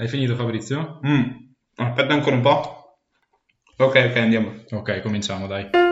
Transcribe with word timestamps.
Hai 0.00 0.06
finito 0.06 0.36
Fabrizio? 0.36 1.00
Mm. 1.04 1.24
Aspetta 1.74 2.14
ancora 2.14 2.36
un 2.36 2.42
po'. 2.42 3.00
Ok, 3.78 3.96
ok, 4.10 4.16
andiamo. 4.16 4.52
Ok, 4.70 5.00
cominciamo, 5.00 5.48
dai. 5.48 5.87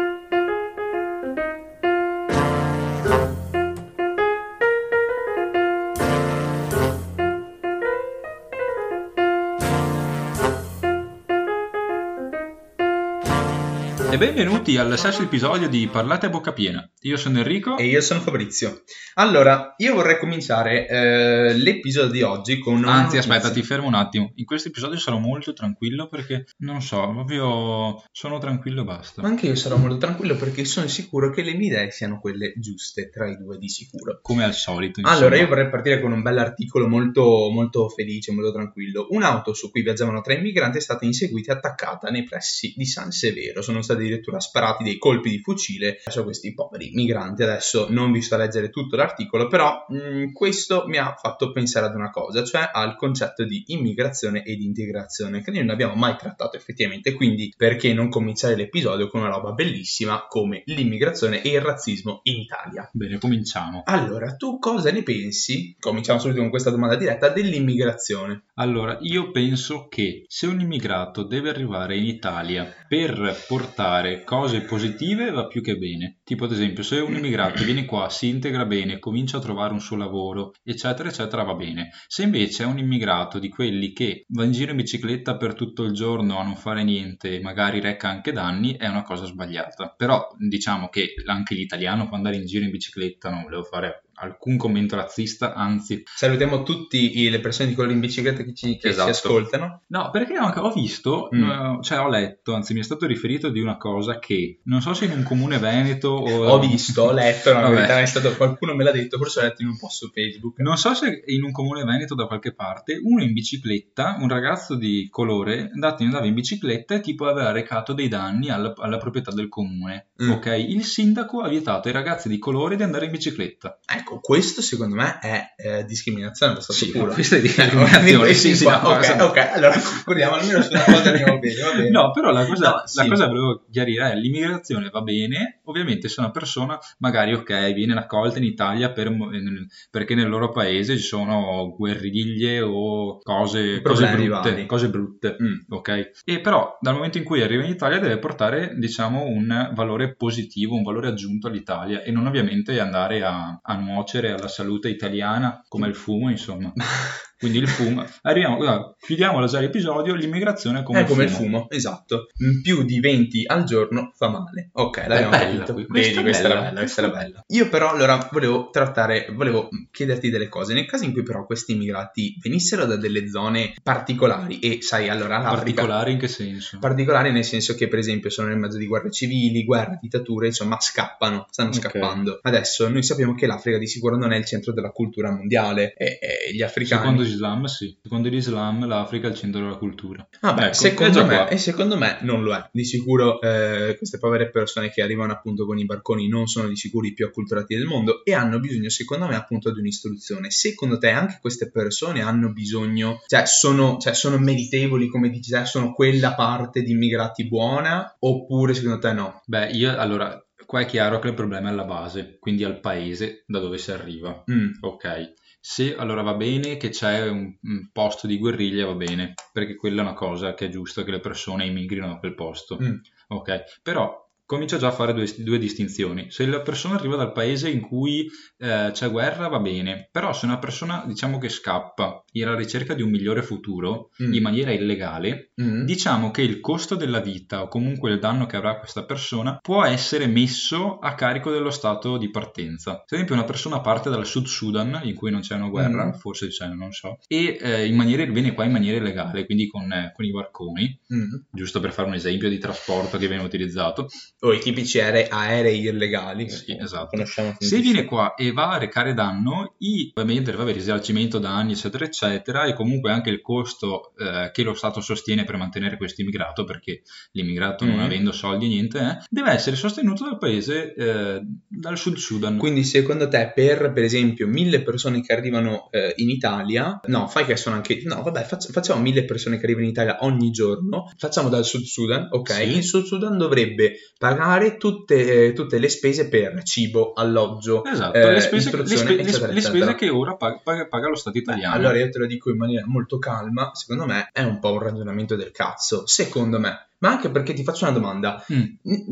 E 14.17 14.19
benvenuti 14.19 14.79
al 14.79 14.97
sesto 14.97 15.25
episodio 15.25 15.69
di 15.69 15.87
Parlate 15.89 16.25
a 16.25 16.29
bocca 16.31 16.55
piena. 16.55 16.91
Io 17.03 17.19
sono 17.19 17.37
Enrico. 17.37 17.77
E 17.77 17.85
io 17.85 18.01
sono 18.01 18.21
Fabrizio. 18.21 18.83
Allora, 19.17 19.75
io 19.77 19.93
vorrei 19.93 20.19
cominciare 20.19 20.89
eh, 20.89 21.53
l'episodio 21.53 22.11
di 22.11 22.23
oggi 22.23 22.59
con 22.59 22.83
Anzi, 22.87 23.19
aspetta, 23.19 23.51
ti 23.51 23.63
fermo 23.63 23.89
un 23.89 23.95
attimo. 23.95 24.33
In 24.37 24.47
questo 24.47 24.69
episodio 24.69 24.99
sarò 24.99 25.19
molto 25.19 25.53
tranquillo 25.53 26.09
perché, 26.09 26.47
non 26.61 26.81
so, 26.81 27.11
proprio 27.11 28.03
sono 28.11 28.39
tranquillo 28.39 28.81
e 28.81 28.85
basta. 28.85 29.21
Ma 29.21 29.29
anche 29.29 29.49
io 29.49 29.55
sarò 29.55 29.77
molto 29.77 29.99
tranquillo 29.99 30.35
perché 30.37 30.65
sono 30.65 30.87
sicuro 30.87 31.31
che 31.31 31.43
le 31.43 31.53
mie 31.53 31.67
idee 31.67 31.91
siano 31.91 32.19
quelle 32.19 32.55
giuste 32.57 33.11
tra 33.11 33.29
i 33.29 33.37
due 33.37 33.59
di 33.59 33.69
sicuro. 33.69 34.21
Come 34.23 34.45
al 34.45 34.55
solito, 34.55 35.01
insomma. 35.01 35.19
Allora, 35.19 35.37
io 35.37 35.47
vorrei 35.47 35.69
partire 35.69 36.01
con 36.01 36.13
un 36.13 36.23
bell'articolo 36.23 36.89
molto, 36.89 37.51
molto 37.53 37.91
felice, 37.91 38.33
molto 38.33 38.53
tranquillo. 38.53 39.09
Un'auto 39.11 39.53
su 39.53 39.71
cui 39.71 39.83
viaggiavano 39.83 40.23
tre 40.23 40.37
immigranti 40.37 40.79
è 40.79 40.81
stata 40.81 41.05
inseguita 41.05 41.53
e 41.53 41.57
attaccata 41.57 42.09
nei 42.09 42.25
pressi 42.25 42.73
di 42.75 42.87
San 42.87 43.11
Severo. 43.11 43.61
Sono 43.61 43.83
stati 43.83 44.05
addirittura 44.07 44.41
sparati 44.41 44.85
dei 44.85 44.99
colpi 44.99 45.31
di 45.31 45.41
fucile 45.41 46.01
verso 46.05 46.25
questi 46.25 46.55
poveri 46.55 46.91
migranti. 46.93 47.43
Adesso 47.43 47.87
non 47.91 48.13
vi 48.13 48.23
sto 48.23 48.35
a 48.35 48.39
leggere 48.39 48.71
tutto 48.71 48.97
l'articolo, 48.97 49.49
però 49.49 49.85
mh, 49.89 50.33
questo 50.33 50.85
mi 50.87 50.99
ha 50.99 51.15
fatto 51.15 51.53
pensare 51.53 51.87
ad 51.87 51.95
una 51.95 52.11
cosa, 52.11 52.43
cioè 52.45 52.71
al 52.73 52.97
concetto 52.97 53.45
di 53.45 53.65
immigrazione 53.69 54.45
e 54.45 54.57
di 54.57 54.65
integrazione, 54.65 55.43
che 55.43 55.51
noi 55.51 55.61
non 55.61 55.71
abbiamo 55.71 55.95
mai 55.95 56.17
trattato 56.17 56.57
effettivamente. 56.57 57.13
Quindi, 57.13 57.53
perché 57.57 57.93
non 57.93 58.09
cominciare 58.09 58.57
l'episodio 58.57 59.09
con 59.09 59.21
una 59.21 59.31
roba 59.31 59.53
bellissima 59.53 60.27
come 60.29 60.63
l'immigrazione 60.67 61.43
e 61.43 61.51
il 61.51 61.61
razzismo 61.61 62.21
in 62.25 62.41
Italia? 62.41 62.89
Bene, 62.93 63.19
cominciamo. 63.19 63.83
Allora, 63.85 64.35
tu 64.37 64.59
cosa 64.59 64.91
ne 64.91 65.03
pensi? 65.03 65.77
Cominciamo 65.79 66.19
subito 66.19 66.41
con 66.41 66.51
questa 66.51 66.71
domanda 66.71 66.97
diretta 66.97 67.29
dell'immigrazione. 67.29 68.43
Allora, 68.59 68.97
io 69.03 69.33
penso 69.33 69.87
che 69.87 70.25
se 70.29 70.47
un 70.47 70.61
immigrato 70.61 71.25
deve 71.25 71.51
arrivare 71.51 71.99
in 71.99 72.07
Italia 72.07 72.67
per 72.89 73.45
portare 73.47 74.25
cose 74.25 74.63
positive 74.63 75.31
va 75.31 75.47
più 75.47 75.61
che 75.61 75.77
bene. 75.77 76.21
Tipo 76.25 76.47
ad 76.47 76.53
esempio, 76.53 76.83
se 76.83 77.01
un 77.01 77.15
immigrato 77.15 77.63
viene 77.65 77.85
qua, 77.85 78.09
si 78.09 78.29
integra 78.29 78.65
bene, 78.65 78.99
comincia 78.99 79.37
a 79.37 79.41
trovare 79.41 79.75
un 79.75 79.81
suo 79.81 79.97
lavoro, 79.97 80.53
eccetera, 80.63 81.11
eccetera, 81.11 81.43
va 81.43 81.53
bene. 81.55 81.91
Se 82.07 82.23
invece 82.23 82.63
è 82.63 82.67
un 82.67 82.79
immigrato 82.79 83.39
di 83.39 83.51
quelli 83.51 83.93
che 83.93 84.25
va 84.29 84.45
in 84.45 84.53
giro 84.53 84.71
in 84.71 84.79
bicicletta 84.79 85.37
per 85.37 85.53
tutto 85.53 85.83
il 85.83 85.93
giorno 85.93 86.39
a 86.39 86.43
non 86.43 86.57
fare 86.57 86.83
niente, 86.83 87.41
magari 87.41 87.81
reca 87.81 88.09
anche 88.09 88.33
danni, 88.33 88.77
è 88.77 88.89
una 88.89 89.03
cosa 89.03 89.27
sbagliata. 89.27 89.93
Però 89.95 90.29
diciamo 90.39 90.89
che 90.89 91.13
anche 91.27 91.55
l'italiano 91.55 92.09
può 92.09 92.17
andare 92.17 92.37
in 92.37 92.47
giro 92.47 92.65
in 92.65 92.71
bicicletta, 92.71 93.29
non 93.29 93.43
volevo 93.43 93.65
fare 93.65 94.06
alcun 94.17 94.57
commento 94.57 94.97
razzista, 94.97 95.55
anzi 95.55 96.03
Salutiamo 96.15 96.63
tutte 96.63 96.99
le 96.99 97.41
persone 97.41 97.69
di 97.69 97.75
quelli 97.75 97.93
in 97.93 98.01
bicicletta 98.01 98.43
che 98.43 98.55
ci, 98.55 98.77
che 98.77 98.89
Esatto. 98.89 99.13
ci 99.13 99.17
ascoltano. 99.17 99.83
No, 99.89 100.11
perché 100.11 100.37
ho 100.39 100.73
visto, 100.73 101.29
Mm. 101.35 101.51
eh, 101.51 101.79
cioè 101.83 102.01
ho 102.01 102.09
letto, 102.09 102.55
anzi 102.55 102.73
mi 102.73 102.81
è 102.81 102.83
stato 102.83 103.07
riferito 103.07 103.49
di 103.51 103.61
una 103.61 103.77
cosa 103.77 104.19
che 104.19 104.61
non 104.65 104.81
so 104.81 104.95
se 104.95 105.05
in 105.07 105.13
un 105.13 105.23
comune 105.23 105.59
veneto 105.59 106.09
o... 106.09 106.47
Ho 106.47 106.59
visto, 106.59 107.03
ho 107.03 107.13
letto, 107.13 107.53
no, 107.53 107.71
verità 107.71 108.01
è 108.01 108.07
stato 108.07 108.35
qualcuno 108.37 108.75
me 108.75 108.85
l'ha 108.85 108.93
detto, 108.93 109.19
forse 109.19 109.41
ho 109.41 109.43
letto 109.43 109.63
in 109.63 109.69
un 109.69 109.77
post 109.79 110.05
su 110.05 110.11
Facebook. 110.11 110.59
Non 110.61 110.77
so 110.77 110.95
se 110.95 111.23
in 111.27 111.43
un 111.43 111.53
comune 111.53 111.85
veneto 111.85 112.15
da 112.15 112.27
qualche 112.27 112.55
parte, 112.55 112.99
uno 113.03 113.23
in 113.23 113.33
bicicletta, 113.33 114.17
un 114.21 114.29
ragazzo 114.29 114.75
di 114.75 115.09
colore, 115.11 115.71
andato 115.73 116.03
andava 116.03 116.27
in 116.27 116.35
bicicletta 116.35 116.95
e 116.95 117.01
tipo 117.01 117.27
aveva 117.27 117.51
recato 117.51 117.93
dei 117.93 118.09
danni 118.09 118.51
alla, 118.51 118.73
alla 118.77 118.99
proprietà 118.99 119.33
del 119.33 119.49
comune. 119.49 120.09
Mm. 120.23 120.31
Ok, 120.31 120.47
il 120.69 120.85
sindaco 120.85 121.41
ha 121.41 121.49
vietato 121.49 121.89
ai 121.89 121.95
ragazzi 121.95 122.29
di 122.29 122.39
colore 122.39 122.77
di 122.77 122.83
andare 122.83 123.07
in 123.07 123.11
bicicletta. 123.11 123.79
Ecco, 123.87 124.06
questo 124.21 124.63
secondo 124.63 124.95
me 124.95 125.19
è 125.21 125.55
eh, 125.57 125.85
discriminazione, 125.85 126.61
stato 126.61 126.73
Sì, 126.73 126.91
puro. 126.91 127.13
questa 127.13 127.37
è 127.37 127.39
Eh, 127.41 127.43
discriminazione, 127.43 128.33
sì, 128.35 128.49
sì, 128.51 128.57
sì, 128.57 128.65
qua- 128.65 128.81
no, 128.81 128.89
ok, 128.91 129.17
ok, 129.21 129.37
allora 129.55 129.79
concludiamo 129.79 130.35
almeno 130.37 130.63
su 130.63 130.71
una 130.73 130.85
cosa 130.85 131.11
andiamo 131.11 131.39
bene, 131.39 131.61
va 131.63 131.73
bene. 131.75 131.91
No, 131.91 132.11
però 132.13 132.31
la 132.31 132.47
cosa, 132.47 132.69
No, 132.69 132.75
la 132.77 132.83
sì. 132.87 133.09
cosa 133.09 133.25
che 133.25 133.31
volevo 133.31 133.65
chiarire 133.71 134.11
è 134.13 134.15
l'immigrazione 134.17 134.89
va 134.91 135.03
bene, 135.03 135.61
ovviamente 135.65 136.09
se 136.09 136.21
una 136.21 136.31
persona 136.31 136.79
magari 136.99 137.35
ok 137.35 137.73
viene 137.75 137.95
raccolta 137.95 138.39
in 138.39 138.45
Italia 138.45 138.93
per 138.93 139.11
nel- 139.11 139.67
perché 139.91 140.15
nel 140.15 140.29
loro 140.29 140.51
paese 140.51 140.97
ci 140.97 141.03
sono 141.05 141.75
guerriglie 141.77 142.61
o 142.61 143.19
cose, 143.23 143.81
cose 143.83 144.07
brutte, 144.09 144.67
cose 144.67 144.89
brutte, 144.89 145.37
Mm. 145.43 145.55
ok? 145.69 146.11
E 146.25 146.41
però 146.41 146.77
dal 146.81 146.95
momento 146.95 147.19
in 147.19 147.25
cui 147.25 147.43
arriva 147.43 147.63
in 147.65 147.71
Italia 147.71 147.99
deve 147.99 148.19
portare 148.19 148.75
diciamo 148.77 149.25
un 149.25 149.71
valore 149.75 150.15
positivo, 150.15 150.75
un 150.75 150.83
valore 150.83 151.09
aggiunto 151.09 151.47
all'Italia 151.49 152.03
e 152.03 152.11
non 152.11 152.27
ovviamente 152.27 152.79
andare 152.81 153.23
a, 153.23 153.59
a 153.63 153.77
nuocere 153.97 154.33
alla 154.33 154.49
salute 154.49 154.89
italiana 154.89 155.65
come 155.69 155.89
il 155.89 155.95
fumo 155.95 156.31
insomma. 156.31 156.73
Quindi 157.39 157.59
il 157.59 157.69
fumo, 157.69 158.05
arriviamo, 158.23 158.57
guarda, 158.57 158.95
chiudiamo 158.99 159.45
già 159.47 159.61
l'episodio, 159.61 160.15
l'immigrazione 160.15 160.83
come, 160.83 161.01
è 161.01 161.03
il 161.03 161.09
come 161.09 161.25
il 161.25 161.31
fumo. 161.31 161.45
fumo, 161.59 161.67
esatto. 161.71 162.29
In 162.39 162.63
più 162.63 162.83
di 162.85 162.99
20 162.99 163.43
al 163.47 163.65
giorno 163.65 164.13
fa 164.17 164.29
male. 164.29 164.71
Ok, 164.73 165.05
l'abbiamo 165.07 165.31
capito. 165.31 165.75
Vedi, 165.75 165.87
questa 165.87 166.21
è 166.21 166.23
questa 166.23 166.49
bella. 166.49 166.61
bella, 166.63 166.79
questa 166.81 167.03
era 167.03 167.11
bella. 167.11 167.45
Io 167.49 167.69
però 167.69 167.91
allora 167.91 168.29
volevo 168.33 168.71
trattare, 168.71 169.29
volevo 169.33 169.69
chiederti 169.91 170.31
delle 170.31 170.49
cose. 170.49 170.73
Nel 170.73 170.87
caso 170.87 171.05
in 171.05 171.13
cui 171.13 171.23
però 171.23 171.45
questi 171.45 171.73
immigrati 171.73 172.37
venissero 172.43 172.85
da 172.87 172.97
delle 172.97 173.29
zone 173.29 173.75
particolari 173.83 174.59
e 174.61 174.79
sai, 174.81 175.09
allora 175.09 175.39
l'Africa 175.39 175.83
Particolari 175.83 176.13
in 176.13 176.19
che 176.19 176.29
senso? 176.29 176.79
particolari 176.79 177.33
nel 177.33 177.45
senso 177.45 177.75
che 177.75 177.89
per 177.89 177.99
esempio 177.99 178.31
sono 178.31 178.49
nel 178.49 178.57
mezzo 178.59 178.79
di 178.79 178.87
guerre 178.87 179.11
civili, 179.11 179.65
guerre, 179.65 179.99
dittature, 180.01 180.47
insomma 180.47 180.81
scappano, 180.81 181.47
stanno 181.51 181.69
Ok. 181.69 181.75
scappando. 181.77 182.39
Adesso 182.43 182.89
noi 182.89 183.03
sappiamo 183.03 183.35
che 183.35 183.47
l'Africa 183.47 183.79
di 183.79 183.87
sicuro 183.87 184.17
non 184.17 184.33
è 184.33 184.37
il 184.37 184.45
centro 184.47 184.73
della 184.73 184.91
cultura 184.91 185.31
mondiale 185.31 185.93
e, 185.95 186.19
e 186.21 186.55
gli 186.55 186.63
africani... 186.63 187.01
Secondo 187.03 187.25
l'Islam 187.27 187.65
sì, 187.65 187.97
secondo 188.03 188.29
l'Islam 188.29 188.87
l'Africa 188.87 189.27
è 189.29 189.31
il 189.31 189.37
centro 189.37 189.61
della 189.61 189.77
cultura. 189.77 190.27
Vabbè, 190.41 190.61
Ecco, 190.63 190.71
è 190.71 190.75
secondo 190.75 191.25
me, 191.27 191.49
e 191.51 191.59
secondo 191.59 191.97
me 191.97 192.19
non 192.23 192.43
lo 192.43 192.55
è. 192.55 192.69
Di 192.73 192.85
sicuro 192.85 193.41
eh, 193.41 193.95
queste 193.97 194.19
povere 194.19 194.51
persone 194.51 194.91
che 194.91 195.03
arrivano 195.03 195.33
appunto 195.33 195.67
con 195.67 195.79
i 195.79 195.85
barconi 195.85 196.29
non 196.29 196.47
sono 196.47 196.69
di 196.69 196.77
sicuro 196.77 197.07
i 197.07 197.13
più 197.13 197.27
acculturati 197.27 197.75
del 197.75 197.87
mondo 197.87 198.25
e 198.25 198.35
hanno 198.35 198.59
bisogno, 198.59 198.89
secondo 198.89 199.27
me, 199.27 199.35
appunto 199.37 199.73
di 199.73 199.81
un'istruzione. 199.81 200.51
Secondo 200.51 200.99
te 200.99 201.11
anche 201.11 201.39
queste 201.41 201.71
persone 201.71 202.23
hanno 202.23 202.53
bisogno, 202.53 203.21
cioè 203.27 203.47
sono, 203.47 203.99
cioè, 203.99 204.15
sono 204.15 204.39
meritevoli, 204.39 205.09
come 205.09 205.31
dici 205.31 205.51
te, 205.51 205.65
sono 205.65 205.93
quella 205.93 206.35
parte 206.35 206.83
di 206.83 206.93
immigrati 206.93 207.47
buona 207.47 208.17
oppure 208.19 208.75
secondo 208.75 208.99
te 208.99 209.13
no? 209.13 209.41
Beh, 209.47 209.71
io 209.71 209.97
allora, 209.99 210.41
qua 210.65 210.81
è 210.81 210.87
chiaro 210.87 211.19
che 211.19 211.29
il 211.29 211.35
problema 211.35 211.69
è 211.69 211.73
alla 211.73 211.85
base, 211.85 212.37
quindi 212.41 212.65
al 212.65 212.81
paese 212.81 213.45
da 213.47 213.59
dove 213.59 213.79
si 213.79 213.91
arriva. 213.93 214.45
Mm, 214.51 214.73
Ok, 214.81 215.33
se 215.69 215.97
allora 215.97 216.23
va 216.23 216.35
bene 216.35 216.77
che 216.77 216.91
c'è 216.91 217.29
un, 217.29 217.53
un 217.61 217.89
posto 217.91 218.29
di 218.29 218.39
guerriglia, 218.39 218.87
va 218.87 218.95
bene, 218.95 219.35
perché 219.53 219.75
quella 219.75 220.03
è 220.03 220.05
una 220.05 220.15
cosa 220.15 220.55
che 220.55 220.67
è 220.67 220.69
giusta 220.69 221.03
che 221.03 221.11
le 221.11 221.19
persone 221.19 221.67
immigrino 221.67 222.07
da 222.07 222.19
quel 222.19 222.37
posto. 222.37 222.79
mm. 222.81 222.95
Ok, 223.31 223.81
però 223.83 224.26
comincia 224.47 224.79
già 224.79 224.89
a 224.89 224.93
fare 224.93 225.13
due, 225.13 225.27
due 225.39 225.59
distinzioni. 225.59 226.31
Se 226.31 226.47
la 226.47 226.61
persona 226.61 226.95
arriva 226.95 227.17
dal 227.17 227.33
paese 227.33 227.69
in 227.69 227.81
cui 227.81 228.27
eh, 228.59 228.91
c'è 228.93 229.11
guerra, 229.11 229.49
va 229.49 229.59
bene, 229.59 230.09
però 230.11 230.33
se 230.33 230.47
una 230.47 230.59
persona 230.59 231.05
diciamo 231.07 231.39
che 231.39 231.49
scappa 231.49 232.23
alla 232.33 232.55
ricerca 232.55 232.95
di 232.95 233.03
un 233.03 233.11
migliore 233.11 233.43
futuro 233.43 234.11
Mm. 234.23 234.33
in 234.35 234.43
maniera 234.43 234.71
illegale, 234.73 235.51
Mm. 235.61 235.85
diciamo 235.85 236.31
che 236.31 236.43
il 236.43 236.61
costo 236.61 236.95
della 236.95 237.21
vita 237.21 237.63
o 237.63 237.69
comunque 237.69 238.11
il 238.13 238.19
danno 238.19 238.47
che 238.47 238.57
avrà 238.57 238.79
questa 238.79 239.05
persona 239.05 239.59
può 239.61 239.83
essere 239.85 240.27
messo 240.27 240.99
a 240.99 241.15
carico 241.15 241.51
dello 241.51 241.71
stato 241.71 242.17
di 242.19 242.31
partenza. 242.31 243.03
Per 243.07 243.15
esempio 243.15 243.35
una 243.35 243.45
persona 243.45 243.81
parte 243.81 244.11
dal 244.11 244.27
Sud 244.27 244.47
Sudan 244.47 245.01
in 245.05 245.15
cui 245.15 245.31
non 245.31 245.41
c'è 245.41 245.55
una 245.57 245.69
guerra, 245.69 246.07
Mm. 246.07 246.13
forse 246.13 246.49
c'è, 246.49 246.69
non 246.69 246.93
so, 246.93 247.19
e 247.27 247.59
eh, 247.61 247.87
in 247.87 247.97
maniera, 247.97 248.25
viene 248.27 248.53
qua 248.53 248.65
in 248.65 248.73
maniera 248.73 248.99
illegale, 248.99 249.45
quindi 249.45 249.67
con, 249.67 249.91
eh, 249.93 250.13
con 250.15 250.25
i 250.25 250.31
barconi, 250.31 251.01
Mm. 251.13 251.35
giusto 251.51 251.81
per 251.81 251.93
fare 251.93 252.09
un 252.09 252.15
esempio 252.15 252.49
di 252.49 252.59
trasporto 252.59 253.17
che 253.19 253.27
viene 253.29 253.43
utilizzato. 253.43 254.09
O 254.41 254.53
i 254.53 254.59
tipici 254.59 255.01
aerei, 255.01 255.27
aerei 255.31 255.81
illegali. 255.87 256.51
Sì, 256.51 256.77
esatto. 256.79 257.25
Se 257.59 257.79
viene 257.81 258.05
qua 258.05 258.35
e 258.35 258.53
va 258.53 258.73
a 258.73 258.79
recare 258.79 259.15
danno, 259.15 259.77
i, 259.79 260.11
ovviamente 260.15 260.53
vabbè, 260.53 260.73
risarcimento 260.75 261.39
danni, 261.39 261.73
eccetera, 261.73 262.05
eccetera, 262.05 262.65
e 262.65 262.75
comunque 262.75 263.11
anche 263.11 263.31
il 263.31 263.41
costo 263.41 264.13
eh, 264.19 264.51
che 264.53 264.63
lo 264.63 264.75
Stato 264.75 265.01
sostiene 265.01 265.45
per 265.45 265.57
mantenere 265.57 265.97
questo 265.97 266.21
immigrato, 266.21 266.65
perché 266.65 267.03
l'immigrato 267.33 267.85
non 267.87 267.97
Mm. 267.97 268.01
avendo 268.01 268.33
soldi 268.33 268.67
e 268.67 268.69
niente, 268.69 268.99
eh, 268.99 269.25
deve 269.31 269.53
essere 269.53 269.75
sostenuto 269.75 270.25
dal 270.25 270.37
paese, 270.39 270.93
eh, 270.95 271.41
dal 271.67 271.97
Sud 271.97 272.17
Sudan. 272.17 272.59
Quindi 272.59 272.85
secondo 272.85 273.29
te 273.29 273.53
per, 273.55 273.91
per 273.93 274.05
esempio, 274.05 274.47
mille 274.47 274.83
persone 274.83 275.23
che 275.23 275.33
arrivano 275.33 275.89
eh, 275.91 276.13
in 276.17 276.29
Italia, 276.29 277.01
no, 277.07 277.27
fai 277.27 277.47
che 277.47 277.57
sono 277.57 277.77
anche, 277.77 278.03
no, 278.05 278.23
vabbè, 278.23 278.43
faccia- 278.43 278.71
facciamo 278.71 279.01
mille 279.01 279.25
persone 279.25 279.57
che 279.57 279.65
arrivano 279.65 279.87
in 279.87 279.93
Italia 279.93 280.19
ogni 280.21 280.51
giorno, 280.51 281.11
facciamo 281.17 281.49
dal 281.49 281.65
Sud 281.65 281.85
Sudan, 281.85 282.29
ok? 282.31 282.53
Sì. 282.53 282.77
Il 282.77 282.85
Sud 282.85 283.05
Sudan 283.05 283.39
dovrebbe 283.39 283.93
pagare 284.29 284.77
tutte, 284.77 285.47
eh, 285.47 285.53
tutte 285.53 285.79
le 285.79 285.89
spese 285.89 286.29
per 286.29 286.63
cibo, 286.63 287.13
alloggio, 287.13 287.85
Esatto, 287.85 288.17
eh, 288.17 288.33
le, 288.33 288.41
spese, 288.41 288.55
le 288.77 288.83
istruzione, 288.83 289.11
spe- 289.13 289.21
eccetera, 289.23 289.53
le 289.53 289.61
spese 289.61 289.95
che 289.95 290.09
ora 290.09 290.37
paga, 290.37 290.61
paga- 290.63 290.87
paga 290.87 291.09
lo 291.09 291.17
Stato 291.17 291.39
italiano. 291.39 291.75
Allora 291.75 291.99
io 291.99 292.09
te 292.09 292.19
lo 292.19 292.27
dico 292.27 292.51
in 292.51 292.57
maniera 292.57 292.87
molto 292.87 293.19
calma, 293.19 293.71
secondo 293.75 294.07
me 294.07 294.31
è 294.33 294.43
un 294.43 294.59
po' 294.59 294.73
un 294.73 294.81
ragionamento 294.81 295.37
del 295.37 295.51
cazzo, 295.51 296.07
secondo 296.07 296.59
me. 296.59 296.89
Ma 296.99 297.11
anche 297.11 297.31
perché 297.31 297.53
ti 297.53 297.63
faccio 297.63 297.85
una 297.85 297.93
domanda, 297.93 298.45
Mm. 298.53 298.63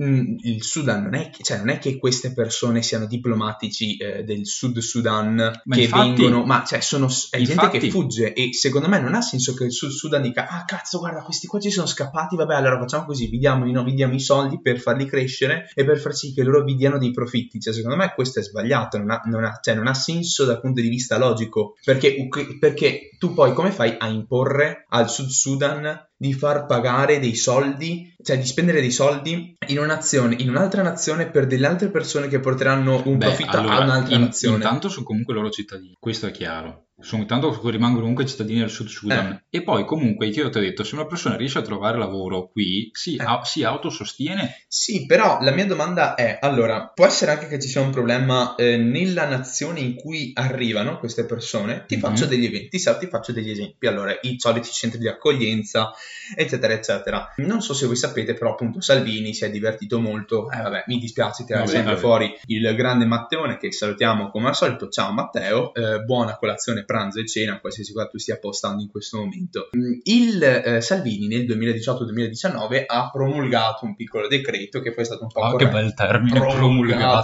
Mm, 0.03 0.37
il 0.43 0.63
Sudan 0.63 1.03
non 1.03 1.15
è, 1.15 1.31
che, 1.31 1.43
cioè, 1.43 1.59
non 1.59 1.69
è 1.71 1.79
che 1.79 1.99
queste 1.99 2.33
persone 2.33 2.83
siano 2.83 3.07
diplomatici 3.07 3.97
eh, 3.97 4.23
del 4.25 4.47
Sud 4.47 4.79
Sudan 4.79 5.35
Ma 5.65 5.75
che 5.75 5.83
infatti- 5.83 6.23
vengono, 6.23 6.45
ma 6.45 6.65
cioè 6.65 6.81
sono 6.81 7.07
è 7.07 7.37
gente 7.39 7.53
infatti- 7.53 7.79
che 7.79 7.91
fugge 7.91 8.33
e 8.33 8.53
secondo 8.55 8.89
me 8.89 9.01
non 9.01 9.15
ha 9.15 9.21
senso 9.21 9.55
che 9.55 9.65
il 9.65 9.73
Sud 9.73 9.91
Sudan 9.91 10.23
dica 10.23 10.47
ah 10.49 10.65
cazzo 10.65 10.99
guarda 10.99 11.21
questi 11.23 11.47
qua 11.47 11.61
ci 11.61 11.71
sono 11.71 11.87
scappati, 11.87 12.37
vabbè 12.37 12.55
allora 12.55 12.79
facciamo 12.79 13.05
così, 13.05 13.27
vi 13.29 13.39
diamo, 13.39 13.67
i- 13.67 13.73
no, 13.73 13.83
vi 13.85 13.95
diamo 13.95 14.15
i 14.15 14.21
soldi 14.21 14.61
per 14.61 14.79
farli 14.81 15.07
crescere 15.07 15.71
e 15.75 15.85
per 15.85 15.99
far 15.99 16.15
sì 16.15 16.33
che 16.33 16.43
loro 16.43 16.65
vi 16.65 16.77
diano 16.77 16.99
dei 16.99 17.11
profitti, 17.11 17.61
cioè 17.61 17.75
secondo 17.75 17.97
me 17.97 18.13
questo 18.15 18.41
è 18.41 18.43
sbagliato, 18.43 18.97
non 18.99 19.11
ha, 19.11 19.21
non 19.27 19.45
ha- 19.45 19.59
cioè, 19.63 19.75
non 19.75 19.87
ha 19.89 19.95
senso 19.95 20.45
dal 20.45 20.61
punto 20.61 20.81
di 20.81 20.89
vista 20.89 21.19
logico, 21.19 21.77
perché, 21.85 22.29
perché 22.59 23.11
tu 23.19 23.35
poi 23.35 23.53
come 23.53 23.71
fai 23.73 23.95
a 23.99 24.09
imporre 24.09 24.87
al 24.89 25.11
Sud 25.11 25.29
Sudan 25.29 26.09
di 26.17 26.33
far 26.33 26.67
pagare 26.67 27.19
dei 27.19 27.35
soldi, 27.35 28.15
cioè 28.23 28.39
di 28.39 28.47
spendere 28.47 28.81
dei 28.81 28.91
soldi 28.91 29.57
in 29.69 29.79
un'azione, 29.79 30.37
in 30.39 30.49
un'altra 30.49 30.83
nazione 30.83 31.29
per 31.31 31.47
delle 31.47 31.67
altre 31.67 31.89
persone 31.91 32.29
che 32.29 32.41
porteranno 32.41 33.03
un 33.07 33.19
Beh, 33.19 33.27
profitto 33.27 33.57
allora, 33.59 33.75
a 33.77 33.83
un'altra 33.85 34.15
in- 34.15 34.21
nazione. 34.23 34.57
Intanto 34.57 34.89
sono 34.89 35.05
comunque 35.05 35.35
loro 35.35 35.51
cittadini, 35.51 35.97
questo 35.99 36.27
è 36.27 36.31
chiaro. 36.31 36.87
Sono, 37.01 37.23
intanto 37.23 37.51
rimangono 37.71 38.01
comunque 38.03 38.25
cittadini 38.25 38.61
del 38.61 38.71
Sud 38.71 38.87
Sudan. 38.87 39.27
Eh. 39.51 39.59
E 39.59 39.63
poi 39.63 39.85
comunque, 39.85 40.27
io 40.29 40.49
ti 40.49 40.59
ho 40.59 40.61
detto, 40.61 40.85
se 40.85 40.95
una 40.95 41.07
persona 41.07 41.37
riesce 41.37 41.59
a 41.59 41.63
trovare 41.63 41.99
lavoro 41.99 42.49
qui, 42.51 42.89
si, 42.93 43.17
Eh. 43.17 43.25
a- 43.25 43.43
si 43.45 43.65
autosostiene. 43.65 44.65
Sì, 44.69 45.05
però 45.05 45.39
la 45.41 45.51
mia 45.51 45.67
domanda 45.67 46.15
è, 46.15 46.39
allora, 46.41 46.93
può 46.95 47.05
essere 47.05 47.33
anche 47.33 47.49
che 47.49 47.61
ci 47.61 47.67
sia 47.69 47.81
un 47.81 47.91
problema 47.91 48.55
eh, 48.55 48.77
nella 48.77 49.27
nazione 49.27 49.81
in 49.81 49.97
cui 49.97 50.31
arrivano 50.35 50.99
queste 50.99 51.25
persone? 51.27 51.85
Ti 51.87 51.97
Mhm. 51.97 52.01
faccio 52.01 52.27
degli 52.27 52.45
eventi, 52.45 52.79
sa, 52.79 52.97
ti 52.97 53.09
faccio 53.09 53.33
degli 53.33 53.51
esempi. 53.51 53.89
Allora, 53.89 54.17
i 54.23 54.37
soliti 54.39 54.71
centri 54.71 55.01
di 55.01 55.09
accoglienza, 55.09 55.93
eccetera, 56.37 56.75
eccetera. 56.75 57.35
Non 57.39 57.61
so 57.61 57.75
se 57.75 57.87
voi 57.87 57.97
sapete, 57.97 58.35
però 58.35 58.53
appunto 58.53 58.81
Salvini 58.81 59.35
si 59.35 59.45
è 59.45 59.51
divertito 59.51 59.99
molto. 59.99 60.49
Eh 60.49 60.63
vabbè, 60.63 60.85
mi 60.87 60.99
dispiace 60.99 61.45
tirare 61.45 61.67
sempre 61.67 61.91
vabbè. 61.95 62.01
fuori 62.01 62.33
il 62.47 62.73
grande 62.77 63.05
Matteone 63.05 63.57
che 63.59 63.73
salutiamo 63.73 64.31
come 64.31 64.49
al 64.49 64.55
solito. 64.57 64.89
Ciao 64.89 65.13
Matteo, 65.13 65.75
eh, 65.75 65.99
buona 66.05 66.37
colazione, 66.37 66.84
pranzo 66.85 67.21
e 67.21 67.27
cena, 67.27 67.59
qualsiasi 67.61 67.93
cosa 67.93 68.07
tu 68.09 68.19
stia 68.19 68.39
postando 68.39 68.83
in 68.83 68.89
questo 68.91 69.19
momento. 69.19 69.71
Mm, 69.77 69.93
Il 70.05 70.43
eh, 70.43 70.81
Salvini 70.81 71.27
nel 71.27 71.45
2018-2019 71.47 72.85
ha 72.87 73.11
promulgato 73.11 73.85
un 73.85 73.95
piccolo 73.95 74.29
decreto 74.29 74.81
che 74.81 74.93
poi 74.93 75.03
è 75.03 75.07
stato 75.07 75.23
un 75.25 75.29
po' 75.31 75.41
che 75.57 75.65
corretto 75.67 75.71
bel 75.77 75.95
termine, 75.95 76.39
promulgato, 76.39 76.59